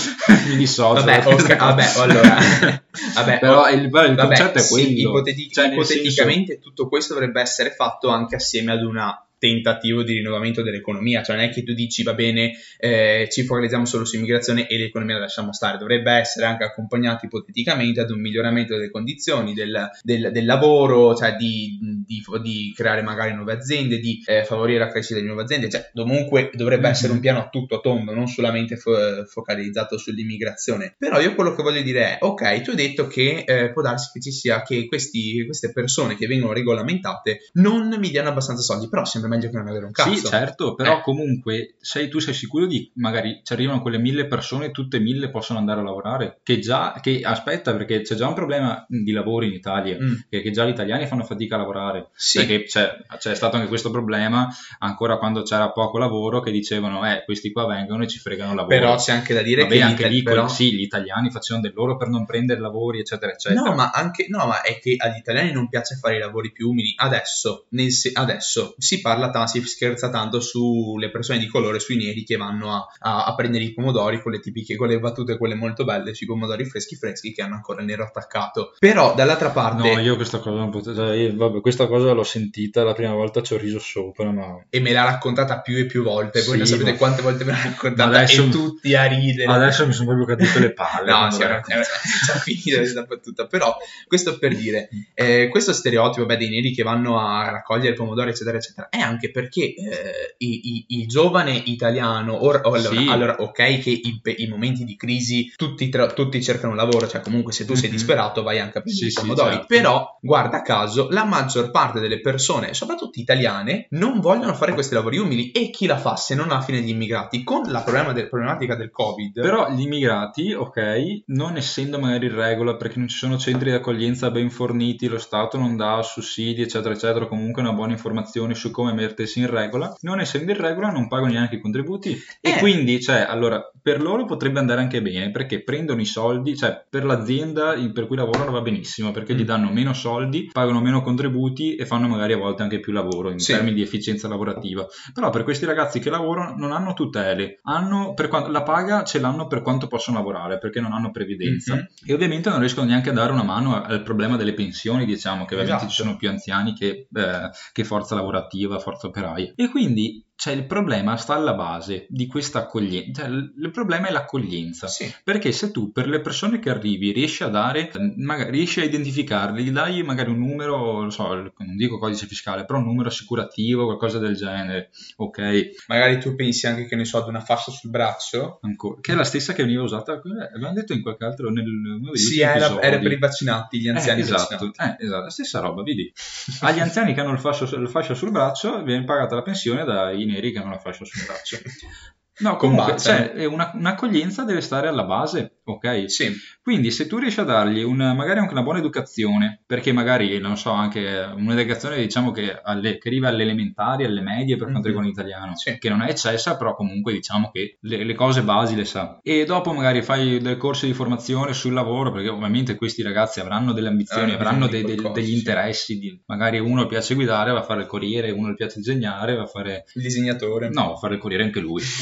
mi 0.49 0.57
dissocio. 0.57 1.05
Vabbè, 1.05 1.23
da 1.25 1.46
cosa. 1.55 1.65
vabbè, 1.67 1.93
allora. 1.97 2.37
Vabbè, 3.15 3.39
però 3.39 3.71
il, 3.71 3.91
però 3.91 4.07
il 4.07 4.15
Vabbè, 4.15 4.27
concetto 4.37 4.59
è 4.59 4.61
sì, 4.61 4.73
quello. 4.73 5.09
ipoteti- 5.11 5.51
Cioè, 5.51 5.65
nel 5.69 5.75
ipoteticamente 5.75 6.59
tutto 6.59 6.89
questo 6.89 7.13
dovrebbe 7.15 7.41
essere 7.41 7.71
fatto 7.71 8.09
anche 8.09 8.37
assieme 8.37 8.73
ad 8.73 8.83
una 8.83 9.26
tentativo 9.39 10.03
di 10.03 10.15
rinnovamento 10.15 10.63
dell'economia, 10.63 11.23
cioè 11.23 11.37
non 11.37 11.45
è 11.45 11.51
che 11.51 11.63
tu 11.63 11.73
dici 11.75 12.03
va 12.03 12.15
bene, 12.15 12.53
eh, 12.79 13.29
ci 13.31 13.45
focalizziamo 13.45 13.85
solo 13.85 14.05
sull'immigrazione 14.05 14.67
e 14.67 14.79
l'economia 14.79 15.15
la 15.17 15.21
lasciamo 15.23 15.53
stare, 15.53 15.79
dovrebbe 15.79 16.13
essere 16.13 16.47
anche 16.47 16.65
accompagnato 16.65 17.27
ipoteticamente 17.27 18.01
ad 18.01 18.11
un 18.11 18.21
miglioramento 18.21 18.75
delle 18.75 18.91
condizioni 18.91 19.53
del, 19.53 19.91
del- 20.03 20.31
del 20.33 20.45
lavoro, 20.45 21.15
cioè 21.15 21.37
di, 21.37 21.79
di- 22.07 22.23
di 22.43 22.73
creare 22.75 23.03
magari 23.03 23.35
nuove 23.35 23.53
aziende, 23.53 23.99
di 23.99 24.23
eh, 24.27 24.45
favorire 24.45 24.79
la 24.79 24.89
crescita 24.89 25.21
di 25.21 25.27
nuove 25.27 25.43
aziende, 25.43 25.69
cioè 25.69 25.91
comunque 25.93 26.51
dovrebbe 26.55 26.89
essere 26.89 27.13
un 27.13 27.21
piano 27.21 27.39
a 27.41 27.49
tutto 27.49 27.81
tondo, 27.81 28.15
non 28.15 28.27
solamente 28.27 28.77
fo- 28.77 29.25
focalizzato 29.27 29.99
sull'immigrazione. 29.99 30.95
Però 30.99 31.21
io 31.21 31.35
quello 31.35 31.55
che 31.55 31.63
voglio 31.63 31.83
dire 31.83 32.01
è, 32.13 32.19
ok, 32.21 32.61
tu 32.63 32.71
hai 32.71 32.77
detto 32.77 33.07
che 33.07 33.45
eh, 33.47 33.73
può 33.73 33.83
darsi 33.83 34.11
che 34.13 34.21
ci 34.21 34.31
sia 34.33 34.63
che 34.63 34.87
questi- 34.87 35.45
queste 35.45 35.73
persone 35.73 36.17
che 36.17 36.27
vengono 36.27 36.53
regolamentate 36.53 37.39
non 37.55 37.95
mi 37.99 38.11
diano 38.11 38.29
abbastanza 38.31 38.63
soldi, 38.63 38.89
però 38.89 39.05
sembra 39.05 39.26
meglio 39.29 39.51
che 39.51 39.57
non 39.57 39.69
avere 39.69 39.85
un 39.87 39.93
cazzo. 39.93 40.15
Sì, 40.15 40.25
certo, 40.25 40.75
però 40.75 40.99
Eh. 40.99 41.03
comunque 41.03 41.75
sei, 41.81 42.09
tu 42.09 42.19
sei 42.19 42.35
sicuro 42.35 42.67
di 42.67 42.91
magari 42.97 43.41
ci 43.45 43.53
arrivano 43.53 43.81
quelle 43.83 43.99
mille 43.99 44.27
persone, 44.27 44.71
tutte 44.71 44.99
mille 44.99 45.31
possono 45.31 45.59
andare 45.59 45.81
a 45.81 45.85
lavorare? 45.85 46.41
Che 46.43 46.59
già, 46.59 46.99
che 47.03 47.21
aspetta, 47.23 47.73
perché 47.75 48.03
c'è 48.03 48.15
già 48.15 48.29
un 48.29 48.35
problema 48.35 48.85
di 48.89 49.13
lavoro 49.13 49.45
in 49.45 49.53
Italia, 49.53 49.97
Mm, 50.01 50.15
che, 50.29 50.41
che 50.43 50.51
già 50.51 50.65
gli 50.65 50.71
italiani 50.71 51.07
fanno 51.07 51.25
fatica 51.25 51.55
a 51.55 51.59
lavorare. 51.59 52.09
sì. 52.15 52.39
Perché 52.39 52.65
c'è, 52.65 52.97
c'è 53.19 53.35
stato 53.35 53.57
anche 53.57 53.69
questo 53.69 53.91
problema 53.91 54.49
ancora 54.79 55.17
quando 55.19 55.43
c'era 55.43 55.71
poco 55.71 55.99
lavoro 55.99 56.41
che 56.41 56.51
dicevano 56.51 57.07
eh 57.11 57.23
questi 57.25 57.51
qua 57.53 57.67
vengono 57.67 58.03
e 58.05 58.07
ci 58.09 58.19
fregano 58.19 58.51
il 58.51 58.57
lavoro. 58.57 58.77
Però 58.77 58.97
c'è 58.97 59.13
anche 59.13 59.33
da 59.35 59.43
dire 59.43 59.63
Vabbè, 59.63 59.75
che 59.75 59.83
anche 59.83 60.09
lì 60.09 60.23
però- 60.23 60.49
sì, 60.49 60.75
gli 60.75 60.83
italiani 60.83 61.31
facevano 61.31 61.67
del 61.67 61.75
loro 61.75 61.97
per 61.97 62.09
non 62.09 62.25
prendere 62.27 62.61
lavori, 62.61 63.01
eccetera, 63.01 63.33
eccetera. 63.33 63.61
No, 63.63 63.75
ma 63.75 63.91
anche 63.91 64.27
no, 64.29 64.47
ma 64.47 64.61
è 64.63 64.79
che 64.79 64.97
agli 64.99 65.17
italiani 65.19 65.53
non 65.53 65.69
piace 65.69 65.97
fare 65.97 66.17
i 66.17 66.19
lavori 66.19 66.53
più 66.53 66.69
umili. 66.71 66.93
Adesso, 66.97 67.67
nel 67.71 67.91
se- 67.91 68.11
adesso 68.15 68.75
si 68.79 69.01
parla 69.01 69.16
tanto, 69.31 69.47
si 69.47 69.61
scherza 69.63 70.09
tanto 70.11 70.41
sulle 70.41 71.11
persone 71.11 71.39
di 71.39 71.47
colore, 71.49 71.79
sui 71.81 71.97
neri 71.97 72.25
che 72.25 72.37
vanno 72.37 72.73
a, 72.75 72.87
a- 73.01 73.25
a 73.25 73.35
prendere 73.35 73.65
i 73.65 73.73
pomodori 73.73 74.21
con 74.23 74.33
le 74.33 74.41
tipiche, 74.41 74.77
con 74.77 74.89
le 74.89 74.99
battute, 74.99 75.37
quelle 75.39 75.55
molto 75.55 75.85
belle 75.85 76.15
sui 76.15 76.27
pomodori 76.27 76.65
freschi 76.65 76.97
freschi 76.97 77.33
che 77.33 77.43
hanno 77.43 77.55
ancora 77.55 77.81
il 77.81 77.87
nero 77.87 78.05
attaccato. 78.05 78.75
Però 78.79 79.15
dall'altra 79.15 79.51
parte, 79.51 79.95
No, 79.95 80.01
io 80.01 80.17
questa 80.17 80.39
cosa 80.39 80.57
non 80.57 80.71
potevo. 80.71 80.97
cioè, 80.97 81.15
io- 81.17 81.35
vabbè, 81.37 81.61
questa 81.61 81.87
cosa 81.87 82.13
l'ho 82.13 82.23
sentita 82.25 82.83
la 82.85 82.93
prima 82.93 83.13
volta, 83.13 83.43
ci 83.43 83.55
ho 83.55 83.59
riso 83.59 83.79
sopra, 83.79 84.31
ma 84.31 84.65
e 84.71 84.81
me 84.81 84.93
l'ha 84.93 85.05
raccontata 85.05 85.61
più 85.61 85.77
e 85.79 85.87
più 85.87 86.03
volte, 86.03 86.41
voi 86.43 86.53
Sì, 86.53 86.59
non 86.59 86.67
sapete 86.67 86.91
ma- 86.93 86.97
quante 86.97 87.23
volte 87.23 87.45
me 87.45 87.53
l'ha 87.53 87.63
raccontata 87.63 88.17
Adesso- 88.17 88.43
e 88.45 88.49
tutti 88.49 88.95
a 88.95 89.05
ridere. 89.05 89.51
adesso 89.53 89.87
mi 89.87 89.93
sono 89.93 90.15
proprio 90.15 90.37
cadute 90.37 90.59
le 90.59 90.73
palle. 90.73 90.85
No, 91.17 91.29
raccontato. 91.39 91.65
già 92.27 92.33
finita 92.39 92.79
questa 92.79 93.03
battuta, 93.03 93.47
però 93.47 93.77
questo 94.07 94.39
per 94.39 94.55
dire, 94.57 94.89
eh, 95.15 95.49
questo 95.51 95.73
stereotipo 95.73 96.27
beh, 96.27 96.37
dei 96.37 96.49
neri 96.51 96.73
che 96.73 96.83
vanno 96.83 97.19
a 97.21 97.51
raccogliere 97.51 97.95
pomodori, 97.95 98.31
eccetera, 98.31 98.57
eccetera, 98.57 98.89
è 98.89 99.01
anche 99.07 99.31
perché 99.31 99.63
eh, 99.75 100.35
i- 100.39 100.61
i- 100.75 100.87
il 101.01 101.07
giovane 101.07 101.53
italiano, 101.65 102.35
or- 102.35 102.61
o 102.65 102.73
allora, 102.73 102.97
Sì. 103.01 103.07
allora, 103.09 103.37
ok 103.39 103.79
che 103.79 103.91
i, 103.91 104.21
i 104.37 104.47
momenti 104.49 104.85
di 104.85 104.97
crisi 104.97 105.53
tutti, 105.57 105.89
tra- 105.89 106.09
tutti 106.13 106.43
cercano 106.43 106.75
lavoro, 106.75 107.07
cioè 107.07 107.21
comunque 107.21 107.53
se 107.53 107.65
tu 107.65 107.75
sei 107.75 107.89
Mhm. 107.89 107.95
disperato 107.95 108.43
vai 108.43 108.59
anche 108.59 108.79
a 108.79 108.81
prendere 108.83 109.07
Sì, 109.07 109.07
i 109.07 109.11
sì, 109.11 109.21
pomodori, 109.21 109.51
certo. 109.55 109.67
però 109.69 110.19
guarda 110.21 110.63
caso 110.63 111.09
la 111.11 111.25
maggior 111.25 111.71
parte 111.71 112.01
delle 112.01 112.21
persone, 112.21 112.75
soprattutto 112.75 113.19
italiane, 113.21 113.87
non 113.91 114.21
vogliono 114.21 114.55
fare 114.55 114.73
questi 114.75 114.95
lavori 114.95 115.19
umili 115.19 115.51
e 115.53 115.71
chi 115.71 115.87
la 115.87 115.97
fa 115.99 116.17
se 116.17 116.35
non 116.35 116.51
a 116.51 116.61
fine 116.61 116.81
gli 116.81 116.89
immigrati? 116.91 117.43
Con 117.45 117.63
la 117.71 117.81
problema 117.83 118.13
del- 118.13 118.29
problematica 118.29 118.75
del 118.75 118.91
Covid. 118.91 119.41
Però 119.41 119.71
gli 119.71 119.81
immigrati, 119.83 120.53
ok, 120.53 121.23
non 121.27 121.57
essendo 121.57 121.99
magari 121.99 122.27
in 122.27 122.35
regola 122.35 122.77
perché 122.77 122.99
non 122.99 123.09
ci 123.09 123.17
sono 123.17 123.39
centri 123.39 123.71
di 123.71 123.77
accoglienza 123.77 124.31
ben 124.31 124.51
forniti, 124.51 125.07
lo 125.07 125.19
Stato 125.19 125.59
non 125.59 125.77
dà 125.77 126.03
sussidi, 126.03 126.63
eccetera, 126.63 126.93
eccetera, 126.95 127.27
comunque 127.27 127.63
una 127.63 127.73
buona 127.73 127.93
informazione 127.93 128.55
su 128.55 128.71
come 128.71 128.93
mettersi 128.97 129.39
in 129.41 129.49
regola, 129.51 129.95
non 130.01 130.21
essendo 130.21 130.51
in 130.53 130.59
regola 130.59 130.91
non 130.91 131.07
pagano 131.09 131.33
neanche 131.33 131.57
i 131.57 131.61
contributi 131.61 132.13
e 132.41 132.51
Eh. 132.51 132.59
quindi, 132.59 133.01
cioè, 133.01 133.25
allora, 133.29 133.63
per 133.81 134.03
loro 134.03 134.25
potrebbe 134.25 134.59
andare 134.59 134.81
anche 134.81 135.01
bene 135.03 135.31
perché 135.31 135.63
prendono 135.63 136.01
i 136.01 136.05
soldi, 136.07 136.57
cioè, 136.57 136.85
per 136.89 137.05
l'azienda 137.05 137.75
per 137.93 138.07
cui 138.07 138.17
lavorano 138.17 138.51
va 138.51 138.61
benissimo 138.61 139.13
perché 139.13 139.35
gli 139.35 139.43
Mm. 139.43 139.47
danno 139.47 139.71
meno 139.71 139.93
soldi, 139.93 140.49
pagano 140.53 140.81
meno 140.81 141.03
contributi 141.03 141.77
e 141.77 141.87
fanno 141.87 142.09
magari 142.09 142.33
a 142.33 142.37
volte 142.39 142.63
anche 142.63 142.81
più 142.81 142.93
lavoro 142.93 143.31
in 143.31 143.39
Sì. 143.39 143.53
termini 143.53 143.75
di 143.77 143.83
efficienza 143.83 144.29
lavorativa. 144.29 144.87
Però 145.15 145.31
per 145.31 145.45
questi 145.45 145.65
ragazzi 145.67 146.01
che 146.01 146.11
lavorano 146.11 146.55
non 146.57 146.73
hanno 146.73 146.93
tutele, 146.95 147.59
hanno 147.63 148.15
per 148.15 148.29
quanto, 148.29 148.51
la 148.51 148.63
paga 148.63 149.05
ce 149.05 149.21
l'hanno 149.21 149.47
per 149.47 149.63
quanto 149.63 149.87
possono 149.87 150.17
lavorare 150.19 150.59
perché 150.59 150.81
non 150.81 150.93
hanno 150.93 151.11
previdenza 151.11 151.75
Mhm. 151.75 151.87
e 152.07 152.13
ovviamente 152.15 152.49
non 152.51 152.59
riescono 152.59 152.87
neanche 152.87 153.11
a 153.11 153.13
dare 153.13 153.33
una 153.33 153.43
mano 153.45 153.81
al 153.83 154.03
problema 154.03 154.37
delle 154.37 154.55
pensioni, 154.55 155.05
diciamo 155.05 155.45
che 155.45 155.55
ovviamente 155.55 155.85
Esatto. 155.85 155.91
ci 155.91 156.03
sono 156.03 156.17
più 156.17 156.29
anziani 156.29 156.73
che, 156.75 157.07
eh, 157.13 157.51
che 157.73 157.85
forza 157.85 158.15
lavorativa, 158.15 158.79
forza 158.87 159.09
operaia. 159.09 159.53
E 159.57 159.69
quindi 159.69 160.25
cioè, 160.37 160.53
il 160.53 160.67
problema 160.67 161.17
sta 161.17 161.35
alla 161.35 161.55
base 161.55 162.07
di 162.11 162.27
questa 162.27 162.61
accoglienza, 162.61 163.23
cioè, 163.23 163.31
il 163.31 163.71
problema 163.73 164.09
è 164.09 164.13
l'accoglienza. 164.13 164.87
Sì. 164.87 165.13
Perché 165.25 165.51
se 165.51 165.71
tu 165.71 165.93
per 165.93 166.07
le 166.09 166.21
persone 166.21 166.59
che 166.59 166.69
arrivi 166.69 167.11
riesci 167.11 167.43
a 167.43 167.49
dare, 167.49 167.91
eh, 167.91 168.15
magari 168.19 168.51
riesci 168.51 168.81
a 168.81 168.85
identificarli, 168.85 169.65
gli 169.65 169.71
dai 169.71 170.03
magari 170.03 170.31
un 170.31 170.39
numero, 170.39 171.01
non 171.01 171.11
so, 171.11 171.35
non 171.35 171.77
dico 171.77 171.99
codice 171.99 172.27
fiscale, 172.27 172.67
però 172.67 172.79
un 172.79 172.85
numero 172.85 173.09
assicurativo, 173.09 173.87
qualcosa 173.87 174.19
del 174.19 174.37
genere, 174.37 174.91
ok, 175.17 175.85
Magari 175.89 176.19
tu 176.21 176.35
pensi 176.35 176.67
anche 176.67 176.87
che 176.87 176.97
ne 176.97 177.05
so 177.05 177.19
ad 177.19 177.29
una 177.29 177.41
fascia 177.41 177.71
sul 177.71 177.91
braccio. 177.91 178.59
ancora, 178.63 179.01
che 179.01 179.13
è 179.13 179.15
la 179.15 179.25
stessa 179.25 179.55
che 179.55 179.63
veniva 179.63 179.83
usata, 179.83 180.21
cos'è? 180.21 180.51
abbiamo 180.55 180.75
detto 180.75 180.93
in 180.93 181.01
qualche 181.01 181.25
altro, 181.25 181.51
nel, 181.51 181.65
degli 181.65 182.17
Sì, 182.17 182.41
era, 182.41 182.81
era 182.81 182.99
per 182.99 183.13
i 183.13 183.19
vaccinati, 183.19 183.81
gli 183.81 183.89
anziani 183.89 184.21
Eh, 184.21 184.25
esatto, 184.25 184.67
eh, 184.67 184.97
esatto, 184.99 185.23
la 185.23 185.31
stessa 185.31 185.61
roba, 185.61 185.83
vedi. 185.83 186.13
Agli 186.61 186.81
anziani 186.81 187.15
che 187.15 187.21
hanno 187.21 187.33
il 187.33 187.39
fascio, 187.39 187.65
il 187.77 187.89
fascio 187.89 188.15
sul 188.15 188.31
braccio 188.31 188.83
viene 188.83 189.05
pagata 189.05 189.35
la 189.35 189.43
pensione 189.43 189.85
dai 189.85 190.26
neri 190.27 190.53
che 190.53 190.59
hanno 190.59 190.71
la 190.71 190.79
fascia 190.79 191.05
sul 191.05 191.25
braccio. 191.25 191.59
No, 192.39 192.57
comunque, 192.57 192.97
Combattono. 192.97 193.17
cioè, 193.33 193.45
una- 193.47 193.71
un'accoglienza 193.73 194.45
deve 194.45 194.61
stare 194.61 194.89
alla 194.89 195.05
base, 195.05 195.56
ok? 195.73 196.11
Sì, 196.11 196.31
Quindi 196.63 196.91
se 196.91 197.07
tu 197.07 197.19
riesci 197.19 197.41
a 197.41 197.45
dargli 197.45 197.83
una, 197.83 198.13
magari 198.15 198.39
anche 198.41 198.53
una 198.53 198.63
buona 198.63 198.79
educazione, 198.81 199.63
perché 199.67 199.93
magari, 199.93 200.39
non 200.39 200.57
so, 200.57 200.71
anche 200.71 201.29
un'educazione 201.37 201.97
diciamo 201.99 202.31
che, 202.33 202.59
alle- 202.63 202.99
che 202.99 203.09
arriva 203.09 203.29
alle 203.29 203.43
elementari, 203.43 204.05
alle 204.05 204.21
medie 204.21 204.57
per 204.57 204.71
quanto 204.71 204.89
Mhm. 204.89 204.95
riguarda 204.95 205.09
l'italiano, 205.09 205.57
Sì. 205.57 205.79
che 205.79 205.89
non 205.89 206.03
è 206.03 206.11
eccessa, 206.11 206.57
però 206.57 206.75
comunque 206.75 207.13
diciamo 207.13 207.51
che 207.53 207.79
le, 207.81 208.05
le 208.05 208.15
cose 208.15 208.43
basi 208.43 208.75
le 208.75 208.85
sa. 208.85 209.19
E 209.23 209.45
dopo 209.45 209.73
magari 209.73 210.03
fai 210.03 210.39
dei 210.41 210.57
corsi 210.57 210.87
di 210.87 210.93
formazione 210.95 211.53
sul 211.53 211.73
lavoro, 211.73 212.11
perché 212.13 212.29
ovviamente 212.29 212.75
questi 212.75 213.03
ragazzi 213.03 213.41
avranno 213.41 213.73
delle 213.73 213.89
ambizioni, 213.89 214.33
Hanno 214.33 214.41
avranno 214.41 214.67
dei- 214.67 214.83
qualcosa, 214.83 215.13
degli 215.13 215.27
sì. 215.31 215.35
interessi, 215.37 215.99
di- 215.99 216.21
magari 216.27 216.59
uno 216.59 216.87
piace 216.87 217.15
guidare, 217.15 217.53
va 217.53 217.61
a 217.61 217.63
fare 217.63 217.83
il 217.83 217.87
corriere, 217.87 218.31
uno 218.31 218.51
gli 218.51 218.55
piace 218.55 218.79
disegnare, 218.79 219.35
va 219.37 219.43
a 219.43 219.47
fare... 219.47 219.85
il 219.95 220.03
disegnatore. 220.03 220.69
No, 220.71 220.87
va 220.89 220.93
a 220.95 220.97
fare 220.97 221.15
il 221.15 221.21
corriere 221.21 221.45
anche 221.45 221.61
lui. 221.61 221.83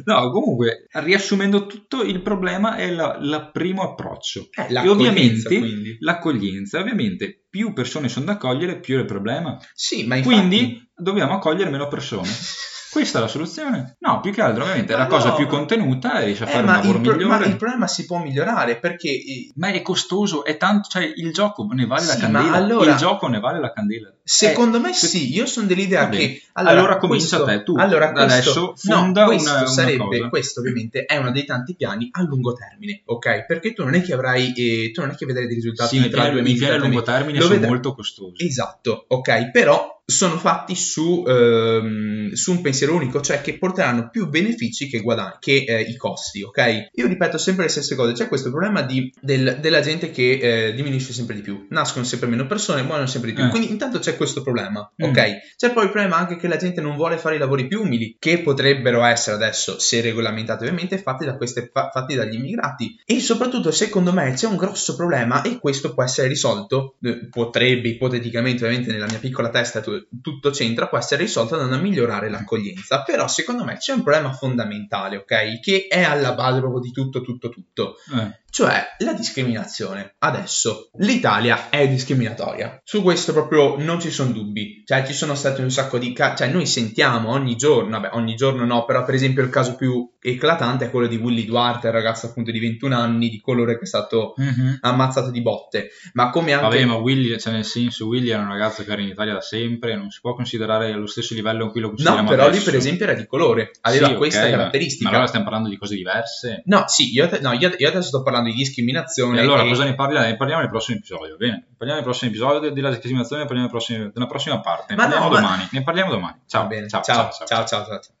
no, 0.04 0.30
comunque, 0.30 0.86
riassumendo 0.92 1.66
tutto, 1.66 2.02
il 2.02 2.22
problema 2.22 2.76
è 2.76 2.90
la 3.20 3.50
primo 3.50 3.82
approccio. 3.82 4.48
Eh, 4.52 4.62
E 4.68 4.72
l'accoglienza, 4.72 5.08
ovviamente 5.08 5.58
quindi. 5.58 5.96
l'accoglienza, 6.00 6.80
ovviamente 6.80 7.44
più 7.48 7.72
persone 7.72 8.08
sono 8.08 8.26
da 8.26 8.32
accogliere, 8.32 8.80
più 8.80 8.96
è 8.96 9.00
il 9.00 9.06
problema. 9.06 9.56
Sì, 9.74 10.06
ma 10.06 10.16
infatti... 10.16 10.34
Quindi 10.36 10.90
dobbiamo 10.94 11.34
accogliere 11.34 11.70
meno 11.70 11.88
persone. 11.88 12.28
Questa 12.90 13.18
è 13.18 13.20
la 13.20 13.28
soluzione? 13.28 13.96
No, 14.00 14.20
più 14.20 14.32
che 14.32 14.40
altro, 14.40 14.62
ovviamente, 14.62 14.92
è 14.94 14.96
Ma 14.96 15.02
la 15.02 15.08
cosa 15.08 15.28
no, 15.28 15.34
più 15.34 15.44
ma- 15.44 15.50
contenuta 15.50 16.20
e 16.20 16.24
riesce 16.24 16.44
a 16.44 16.46
Eh, 16.48 16.50
fare 16.50 16.62
un 16.64 16.70
ma, 16.70 16.76
lavoro 16.78 17.00
pro- 17.00 17.12
migliore. 17.16 17.38
ma 17.38 17.44
il 17.44 17.56
problema 17.56 17.86
si 17.86 18.06
può 18.06 18.18
migliorare 18.18 18.76
perché 18.78 19.08
eh, 19.10 19.50
Ma 19.56 19.68
è 19.68 19.82
costoso, 19.82 20.44
è 20.44 20.56
tanto, 20.56 20.88
cioè 20.88 21.02
il 21.16 21.32
gioco 21.32 21.66
ne 21.72 21.84
vale 21.86 22.06
la 22.06 22.12
Sì, 22.14 22.20
ma 22.30 22.38
candela. 22.40 22.56
allora- 22.56 22.90
il 22.92 22.96
gioco 22.96 23.26
ne 23.28 23.40
vale 23.40 23.60
la 23.60 23.72
candela. 23.72 24.12
secondo 24.24 24.76
Eh, 24.78 24.80
me 24.80 24.92
sì, 24.94 25.32
io 25.34 25.46
sono 25.46 25.66
dell'idea 25.66 26.08
che 26.08 26.42
Allora 26.54 26.96
comincia 26.98 27.36
questo- 27.40 27.44
te, 27.58 27.62
tu. 27.62 27.76
Allora 27.76 28.10
questo, 28.12 28.32
adesso 28.32 28.60
no, 28.60 28.74
fonda 29.00 29.24
questo 29.26 29.50
una- 29.50 29.58
una 29.60 29.68
sarebbe, 29.68 30.04
cosa. 30.18 30.28
questo 30.28 30.60
ovviamente 30.60 31.04
è 31.04 31.16
uno 31.16 31.30
dei 31.30 31.44
tanti 31.44 31.74
piani 31.76 32.08
a 32.10 32.22
lungo 32.22 32.52
termine, 32.54 33.02
ok? 33.04 33.44
Perché 33.46 33.72
tu 33.74 33.84
non 33.84 33.94
è 33.94 34.02
che 34.02 34.12
avrai, 34.14 34.52
eh, 34.54 34.90
tu 34.92 35.00
non 35.02 35.10
è 35.10 35.14
che 35.14 35.26
vedrai 35.26 35.46
dei 35.46 35.54
risultati 35.56 35.96
Sì, 36.00 36.08
tra 36.08 36.22
due 36.22 36.30
piani, 36.32 36.38
i 36.40 36.42
mesi, 36.42 36.58
piani 36.58 36.74
a 36.74 36.78
lungo 36.78 36.94
mesi. 37.00 37.04
termine 37.10 37.38
sono 37.40 37.50
vedrai- 37.52 37.70
molto 37.70 37.94
costosi. 37.94 38.46
Esatto, 38.46 39.04
ok, 39.08 39.50
però 39.50 39.97
sono 40.10 40.38
fatti 40.38 40.74
su, 40.74 41.22
ehm, 41.26 42.32
su 42.32 42.52
un 42.52 42.62
pensiero 42.62 42.94
unico, 42.94 43.20
cioè 43.20 43.42
che 43.42 43.58
porteranno 43.58 44.08
più 44.10 44.26
benefici 44.28 44.88
che, 44.88 45.00
guadagni, 45.00 45.34
che 45.38 45.64
eh, 45.68 45.82
i 45.82 45.96
costi, 45.96 46.42
ok? 46.42 46.88
Io 46.94 47.06
ripeto 47.06 47.36
sempre 47.36 47.64
le 47.64 47.70
stesse 47.70 47.94
cose, 47.94 48.12
c'è 48.14 48.26
questo 48.26 48.48
problema 48.50 48.80
di- 48.80 49.12
del- 49.20 49.58
della 49.60 49.80
gente 49.80 50.10
che 50.10 50.38
eh, 50.68 50.72
diminuisce 50.74 51.12
sempre 51.12 51.34
di 51.34 51.42
più, 51.42 51.66
nascono 51.68 52.06
sempre 52.06 52.26
meno 52.28 52.46
persone, 52.46 52.80
muoiono 52.82 53.06
sempre 53.06 53.30
di 53.30 53.36
più, 53.36 53.44
Eh. 53.44 53.48
quindi 53.50 53.70
intanto 53.70 53.98
c'è 53.98 54.16
questo 54.16 54.40
problema, 54.42 54.90
Mm. 55.02 55.08
ok? 55.10 55.22
C'è 55.58 55.72
poi 55.74 55.84
il 55.84 55.90
problema 55.90 56.16
anche 56.16 56.36
che 56.36 56.48
la 56.48 56.56
gente 56.56 56.80
non 56.80 56.96
vuole 56.96 57.18
fare 57.18 57.36
i 57.36 57.38
lavori 57.38 57.66
più 57.66 57.82
umili, 57.82 58.16
che 58.18 58.38
potrebbero 58.38 59.04
essere 59.04 59.36
adesso, 59.36 59.78
se 59.78 60.00
regolamentati 60.00 60.64
ovviamente, 60.64 60.96
fatti, 60.96 61.26
da 61.26 61.36
queste, 61.36 61.68
fa- 61.70 61.90
fatti 61.92 62.14
dagli 62.14 62.34
immigrati. 62.36 62.98
E 63.04 63.20
soprattutto, 63.20 63.70
secondo 63.70 64.14
me, 64.14 64.32
c'è 64.32 64.46
un 64.46 64.56
grosso 64.56 64.96
problema 64.96 65.42
e 65.42 65.58
questo 65.58 65.92
può 65.92 66.02
essere 66.02 66.28
risolto, 66.28 66.94
eh, 67.02 67.28
potrebbe 67.28 67.88
ipoteticamente, 67.88 68.64
ovviamente 68.64 68.90
nella 68.92 69.06
mia 69.06 69.18
piccola 69.18 69.50
testa 69.50 69.80
tu- 69.80 69.96
tutto 70.22 70.50
c'entra, 70.50 70.88
può 70.88 70.98
essere 70.98 71.22
risolto 71.22 71.54
andando 71.54 71.76
a 71.76 71.80
migliorare 71.80 72.28
l'accoglienza. 72.28 73.02
Però 73.02 73.26
secondo 73.28 73.64
me 73.64 73.76
c'è 73.76 73.92
un 73.92 74.02
problema 74.02 74.32
fondamentale, 74.32 75.16
ok? 75.16 75.60
Che 75.60 75.86
è 75.88 76.02
alla 76.02 76.34
base 76.34 76.60
proprio 76.60 76.80
di 76.80 76.90
tutto, 76.90 77.20
tutto, 77.22 77.48
tutto. 77.48 77.96
Eh. 78.14 78.40
Cioè 78.50 78.82
la 78.98 79.12
discriminazione. 79.12 80.14
Adesso 80.18 80.90
l'Italia 80.98 81.68
è 81.70 81.86
discriminatoria. 81.88 82.80
Su 82.82 83.02
questo 83.02 83.32
proprio 83.32 83.76
non 83.78 84.00
ci 84.00 84.10
sono 84.10 84.32
dubbi. 84.32 84.82
Cioè 84.84 85.04
ci 85.06 85.12
sono 85.12 85.34
stati 85.34 85.60
un 85.60 85.70
sacco 85.70 85.98
di 85.98 86.12
casi. 86.12 86.36
Cioè 86.44 86.52
noi 86.52 86.66
sentiamo 86.66 87.30
ogni 87.30 87.56
giorno, 87.56 88.00
vabbè 88.00 88.16
ogni 88.16 88.34
giorno 88.34 88.64
no, 88.64 88.84
però 88.84 89.04
per 89.04 89.14
esempio 89.14 89.42
il 89.42 89.50
caso 89.50 89.76
più 89.76 90.10
eclatante 90.20 90.86
è 90.86 90.90
quello 90.90 91.06
di 91.06 91.16
Willy 91.16 91.44
Duarte, 91.44 91.86
il 91.88 91.92
ragazzo 91.92 92.26
appunto 92.26 92.50
di 92.50 92.58
21 92.58 92.96
anni, 92.96 93.28
di 93.28 93.40
colore 93.40 93.76
che 93.76 93.84
è 93.84 93.86
stato 93.86 94.32
Mhm. 94.36 94.78
ammazzato 94.80 95.30
di 95.30 95.42
botte. 95.42 95.90
Ma 96.14 96.30
come 96.30 96.52
anche... 96.52 96.64
Vabbè, 96.64 96.84
ma 96.86 96.94
Willy, 96.96 97.38
cioè 97.38 97.52
nel 97.52 97.64
senso, 97.64 98.06
Willy 98.06 98.30
è 98.30 98.36
un 98.36 98.48
ragazzo 98.48 98.82
che 98.82 98.90
era 98.92 99.02
in 99.02 99.08
Italia 99.08 99.34
da 99.34 99.40
sempre, 99.40 99.94
non 99.96 100.10
si 100.10 100.20
può 100.20 100.34
considerare 100.34 100.90
allo 100.92 101.06
stesso 101.06 101.34
livello 101.34 101.64
in 101.64 101.70
cui 101.70 101.80
lo 101.80 101.88
No, 101.88 101.92
consideriamo 101.94 102.28
però 102.30 102.42
lì 102.44 102.48
adesso. 102.48 102.64
per 102.64 102.74
esempio 102.74 103.04
era 103.04 103.14
di 103.14 103.26
colore, 103.26 103.70
aveva 103.82 104.08
Sì, 104.08 104.14
questa 104.14 104.42
ma- 104.44 104.50
caratteristica. 104.50 105.04
Ma 105.04 105.10
allora 105.10 105.26
stiamo 105.26 105.44
parlando 105.44 105.68
di 105.68 105.76
cose 105.76 105.94
diverse. 105.94 106.62
No, 106.64 106.84
sì, 106.88 107.12
io, 107.12 107.28
no, 107.40 107.52
io, 107.52 107.72
io 107.76 107.88
adesso 107.88 108.08
sto 108.08 108.22
parlando 108.22 108.36
di 108.42 108.52
discriminazione. 108.52 109.38
E 109.38 109.40
allora 109.40 109.62
e- 109.62 109.68
cosa 109.68 109.84
ne 109.84 109.94
parliamo? 109.94 110.26
Ne 110.26 110.36
parliamo 110.36 110.60
nel 110.62 110.70
prossimo 110.70 110.98
episodio, 110.98 111.36
bene? 111.36 111.66
Parliamo 111.76 112.00
nel 112.00 112.08
prossimo 112.10 112.30
episodio 112.30 112.70
della 112.70 112.90
discriminazione, 112.90 113.42
ne 113.42 113.48
parliamo 113.48 113.70
nel 113.70 113.78
prossimo- 113.78 114.10
nella 114.14 114.26
prossima 114.28 114.60
parte. 114.60 114.94
Ne 114.94 114.96
Ma 114.96 115.04
no, 115.06 115.10
parliamo 115.10 115.34
ma- 115.34 115.40
domani. 115.40 115.68
Ne 115.72 115.82
parliamo 115.82 116.10
domani. 116.10 116.34
Ciao, 116.46 116.68
ciao, 116.68 117.02
ciao, 117.02 117.02
ciao. 117.30 117.46
ciao, 117.46 117.66
ciao, 117.66 117.84
ciao. 117.86 118.16